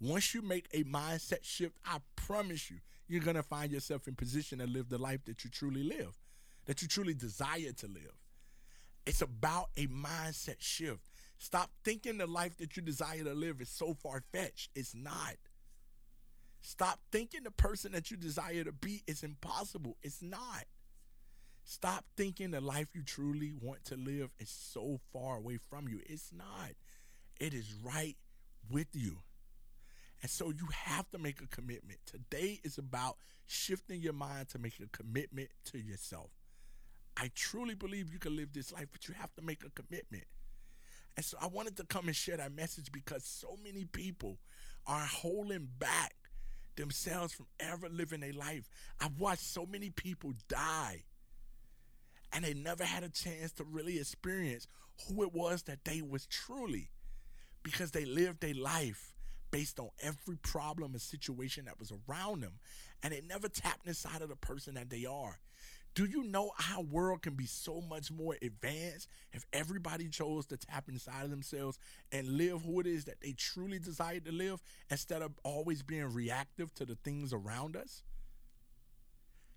Once 0.00 0.34
you 0.34 0.42
make 0.42 0.66
a 0.72 0.82
mindset 0.84 1.44
shift, 1.44 1.76
I 1.84 1.98
promise 2.16 2.70
you, 2.70 2.78
you're 3.06 3.22
going 3.22 3.36
to 3.36 3.42
find 3.42 3.70
yourself 3.70 4.08
in 4.08 4.14
position 4.14 4.58
to 4.58 4.66
live 4.66 4.88
the 4.88 4.98
life 4.98 5.24
that 5.26 5.44
you 5.44 5.50
truly 5.50 5.84
live, 5.84 6.18
that 6.66 6.82
you 6.82 6.88
truly 6.88 7.14
desire 7.14 7.72
to 7.78 7.86
live. 7.86 8.21
It's 9.06 9.22
about 9.22 9.70
a 9.76 9.86
mindset 9.86 10.60
shift. 10.60 11.00
Stop 11.38 11.70
thinking 11.84 12.18
the 12.18 12.26
life 12.26 12.56
that 12.58 12.76
you 12.76 12.82
desire 12.82 13.24
to 13.24 13.34
live 13.34 13.60
is 13.60 13.68
so 13.68 13.94
far 13.94 14.22
fetched. 14.32 14.70
It's 14.76 14.94
not. 14.94 15.34
Stop 16.60 17.00
thinking 17.10 17.42
the 17.42 17.50
person 17.50 17.90
that 17.92 18.12
you 18.12 18.16
desire 18.16 18.62
to 18.62 18.70
be 18.70 19.02
is 19.08 19.24
impossible. 19.24 19.96
It's 20.02 20.22
not. 20.22 20.64
Stop 21.64 22.04
thinking 22.16 22.52
the 22.52 22.60
life 22.60 22.88
you 22.94 23.02
truly 23.02 23.52
want 23.60 23.84
to 23.86 23.96
live 23.96 24.30
is 24.38 24.48
so 24.48 25.00
far 25.12 25.36
away 25.36 25.58
from 25.68 25.88
you. 25.88 26.00
It's 26.06 26.32
not. 26.32 26.70
It 27.40 27.54
is 27.54 27.74
right 27.82 28.16
with 28.70 28.88
you. 28.94 29.18
And 30.22 30.30
so 30.30 30.50
you 30.50 30.68
have 30.72 31.10
to 31.10 31.18
make 31.18 31.40
a 31.40 31.48
commitment. 31.48 31.98
Today 32.06 32.60
is 32.62 32.78
about 32.78 33.16
shifting 33.46 34.00
your 34.00 34.12
mind 34.12 34.48
to 34.50 34.58
make 34.58 34.74
a 34.80 34.96
commitment 34.96 35.50
to 35.66 35.78
yourself. 35.78 36.30
I 37.22 37.30
truly 37.36 37.76
believe 37.76 38.12
you 38.12 38.18
can 38.18 38.34
live 38.34 38.52
this 38.52 38.72
life, 38.72 38.88
but 38.90 39.06
you 39.06 39.14
have 39.14 39.32
to 39.36 39.42
make 39.42 39.62
a 39.64 39.70
commitment. 39.70 40.24
And 41.16 41.24
so 41.24 41.36
I 41.40 41.46
wanted 41.46 41.76
to 41.76 41.84
come 41.84 42.08
and 42.08 42.16
share 42.16 42.36
that 42.36 42.52
message 42.52 42.90
because 42.90 43.24
so 43.24 43.56
many 43.62 43.84
people 43.84 44.38
are 44.88 45.04
holding 45.04 45.68
back 45.78 46.16
themselves 46.74 47.32
from 47.32 47.46
ever 47.60 47.88
living 47.88 48.24
a 48.24 48.32
life. 48.32 48.68
I've 49.00 49.20
watched 49.20 49.44
so 49.44 49.64
many 49.64 49.90
people 49.90 50.32
die 50.48 51.04
and 52.32 52.44
they 52.44 52.54
never 52.54 52.82
had 52.82 53.04
a 53.04 53.08
chance 53.08 53.52
to 53.52 53.64
really 53.64 54.00
experience 54.00 54.66
who 55.06 55.22
it 55.22 55.32
was 55.32 55.62
that 55.64 55.84
they 55.84 56.02
was 56.02 56.26
truly 56.26 56.90
because 57.62 57.92
they 57.92 58.04
lived 58.04 58.42
a 58.42 58.52
life 58.54 59.14
based 59.52 59.78
on 59.78 59.90
every 60.02 60.38
problem 60.38 60.90
and 60.90 61.00
situation 61.00 61.66
that 61.66 61.78
was 61.78 61.92
around 62.08 62.42
them 62.42 62.54
and 63.00 63.12
they 63.12 63.20
never 63.20 63.48
tapped 63.48 63.86
inside 63.86 64.22
of 64.22 64.28
the 64.28 64.34
person 64.34 64.74
that 64.74 64.90
they 64.90 65.04
are 65.04 65.38
do 65.94 66.06
you 66.06 66.24
know 66.24 66.52
our 66.72 66.82
world 66.82 67.22
can 67.22 67.34
be 67.34 67.44
so 67.46 67.82
much 67.82 68.10
more 68.10 68.36
advanced 68.40 69.08
if 69.32 69.44
everybody 69.52 70.08
chose 70.08 70.46
to 70.46 70.56
tap 70.56 70.88
inside 70.88 71.24
of 71.24 71.30
themselves 71.30 71.78
and 72.10 72.26
live 72.26 72.62
who 72.62 72.80
it 72.80 72.86
is 72.86 73.04
that 73.04 73.20
they 73.20 73.32
truly 73.32 73.78
desire 73.78 74.20
to 74.20 74.32
live 74.32 74.62
instead 74.90 75.20
of 75.20 75.32
always 75.44 75.82
being 75.82 76.12
reactive 76.12 76.72
to 76.74 76.86
the 76.86 76.94
things 76.94 77.32
around 77.32 77.76
us? 77.76 78.02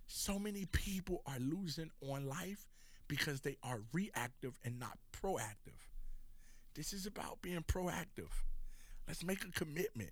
So 0.08 0.38
many 0.38 0.66
people 0.66 1.22
are 1.26 1.40
losing 1.40 1.92
on 2.02 2.28
life 2.28 2.68
because 3.08 3.42
they 3.42 3.58
are 3.64 3.82
reactive 3.94 4.60
and 4.64 4.78
not 4.78 4.98
proactive. 5.14 5.80
This 6.74 6.92
is 6.92 7.06
about 7.06 7.42
being 7.42 7.64
proactive. 7.64 8.30
Let's 9.08 9.24
make 9.24 9.44
a 9.46 9.52
commitment. 9.52 10.12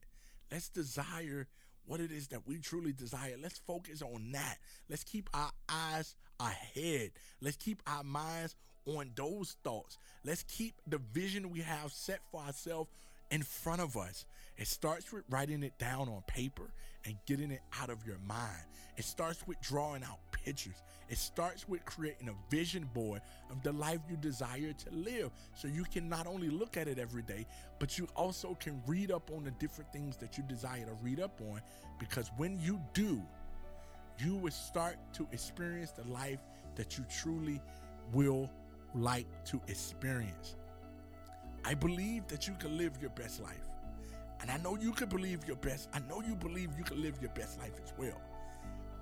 Let's 0.52 0.70
desire 0.70 1.48
what 1.86 2.00
it 2.00 2.12
is 2.12 2.28
that 2.30 2.48
we 2.48 2.60
truly 2.60 2.94
desire. 2.94 3.36
Let's 3.42 3.60
focus 3.60 4.02
on 4.02 4.32
that. 4.34 4.58
Let's 4.90 5.04
keep 5.04 5.30
our 5.34 5.52
eyes 5.70 6.16
ahead. 6.40 7.12
Let's 7.42 7.58
keep 7.58 7.82
our 7.88 8.04
minds 8.04 8.56
on 8.86 9.12
those 9.16 9.56
thoughts. 9.64 9.98
Let's 10.24 10.44
keep 10.44 10.76
the 10.88 11.00
vision 11.14 11.52
we 11.52 11.62
have 11.62 11.92
set 11.92 12.20
for 12.32 12.42
ourselves 12.42 12.90
in 13.32 13.42
front 13.42 13.82
of 13.82 13.98
us. 13.98 14.26
It 14.58 14.68
starts 14.68 15.12
with 15.12 15.24
writing 15.30 15.64
it 15.64 15.78
down 15.80 16.10
on 16.10 16.24
paper 16.28 16.72
and 17.06 17.16
getting 17.26 17.52
it 17.52 17.62
out 17.82 17.90
of 17.90 18.06
your 18.06 18.20
mind. 18.28 18.64
It 18.98 19.06
starts 19.06 19.46
with 19.48 19.60
drawing 19.62 20.04
out 20.04 20.20
pictures. 20.44 20.82
It 21.10 21.18
starts 21.18 21.68
with 21.68 21.86
creating 21.86 22.30
a 22.30 22.34
vision 22.50 22.90
board 22.94 23.22
of 23.52 23.62
the 23.64 23.72
life 23.72 24.00
you 24.10 24.18
desire 24.18 24.74
to 24.74 24.92
live. 24.92 25.32
So 25.56 25.68
you 25.68 25.84
can 25.84 26.10
not 26.10 26.28
only 26.28 26.50
look 26.50 26.78
at 26.78 26.88
it 26.88 27.00
every 27.00 27.24
day, 27.24 27.46
but 27.80 27.98
you 27.98 28.08
also 28.16 28.56
can 28.60 28.82
read 28.88 29.12
up 29.12 29.32
on 29.36 29.44
the 29.44 29.52
different 29.52 29.92
things 29.92 30.18
that 30.18 30.38
you 30.38 30.44
desire 30.44 30.86
to 30.86 30.94
read 31.02 31.20
up 31.20 31.40
on. 31.52 31.62
Because 32.00 32.32
when 32.38 32.60
you 32.60 32.80
do, 32.94 33.22
you 34.20 34.36
will 34.36 34.52
start 34.52 34.98
to 35.14 35.28
experience 35.32 35.92
the 35.92 36.04
life 36.12 36.40
that 36.76 36.98
you 36.98 37.06
truly 37.22 37.62
will 38.12 38.50
like 38.96 39.28
to 39.46 39.62
experience. 39.68 40.56
I 41.66 41.74
believe 41.74 42.28
that 42.28 42.48
you 42.48 42.56
can 42.60 42.78
live 42.78 42.94
your 43.02 43.12
best 43.12 43.42
life. 43.42 43.70
And 44.42 44.52
I 44.52 44.58
know 44.58 44.76
you 44.76 44.92
can 44.92 45.08
believe 45.08 45.48
your 45.48 45.56
best. 45.56 45.88
I 45.94 46.00
know 46.10 46.22
you 46.22 46.36
believe 46.36 46.72
you 46.78 46.84
can 46.84 47.02
live 47.02 47.16
your 47.22 47.32
best 47.32 47.60
life 47.60 47.72
as 47.82 47.94
well. 47.98 48.22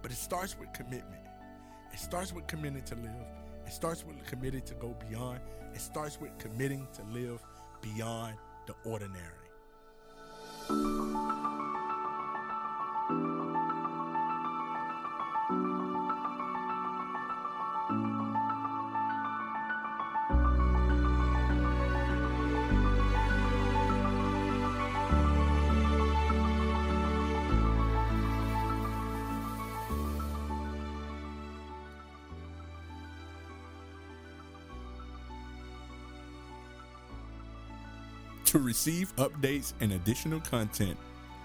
But 0.01 0.12
it 0.12 0.17
starts 0.17 0.58
with 0.58 0.71
commitment. 0.73 1.20
It 1.93 1.99
starts 1.99 2.34
with 2.34 2.47
committing 2.47 2.84
to 2.84 2.95
live. 2.95 3.27
It 3.65 3.73
starts 3.73 4.06
with 4.06 4.15
committing 4.25 4.62
to 4.62 4.73
go 4.75 4.95
beyond. 5.10 5.39
It 5.73 5.82
starts 5.82 6.19
with 6.19 6.38
committing 6.38 6.88
to 6.93 7.04
live 7.12 7.41
beyond 7.82 8.36
the 8.67 8.75
ordinary. 8.89 9.41
To 38.51 38.59
receive 38.59 39.15
updates 39.15 39.71
and 39.79 39.93
additional 39.93 40.41
content 40.41 40.97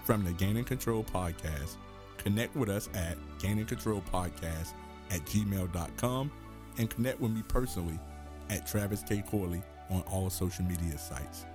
from 0.03 0.25
the 0.25 0.33
Gaining 0.33 0.65
Control 0.65 1.05
podcast, 1.05 1.77
connect 2.17 2.53
with 2.53 2.67
us 2.67 2.89
at 2.93 3.15
Gaining 3.39 3.65
Control 3.65 4.03
Podcast 4.11 4.73
at 5.09 5.21
gmail.com 5.21 6.29
and 6.77 6.89
connect 6.89 7.21
with 7.21 7.31
me 7.31 7.43
personally 7.47 7.97
at 8.49 8.67
Travis 8.67 9.03
K. 9.07 9.23
Corley 9.25 9.61
on 9.89 10.01
all 10.01 10.29
social 10.29 10.65
media 10.65 10.97
sites. 10.97 11.45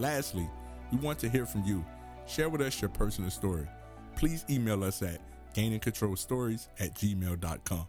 Lastly, 0.00 0.50
we 0.90 0.98
want 0.98 1.20
to 1.20 1.28
hear 1.28 1.46
from 1.46 1.62
you. 1.62 1.84
Share 2.26 2.48
with 2.48 2.60
us 2.60 2.82
your 2.82 2.88
personal 2.88 3.30
story. 3.30 3.68
Please 4.16 4.44
email 4.50 4.82
us 4.82 5.00
at 5.02 5.20
gainingcontrolstories 5.54 6.66
at 6.80 6.96
gmail.com. 6.96 7.86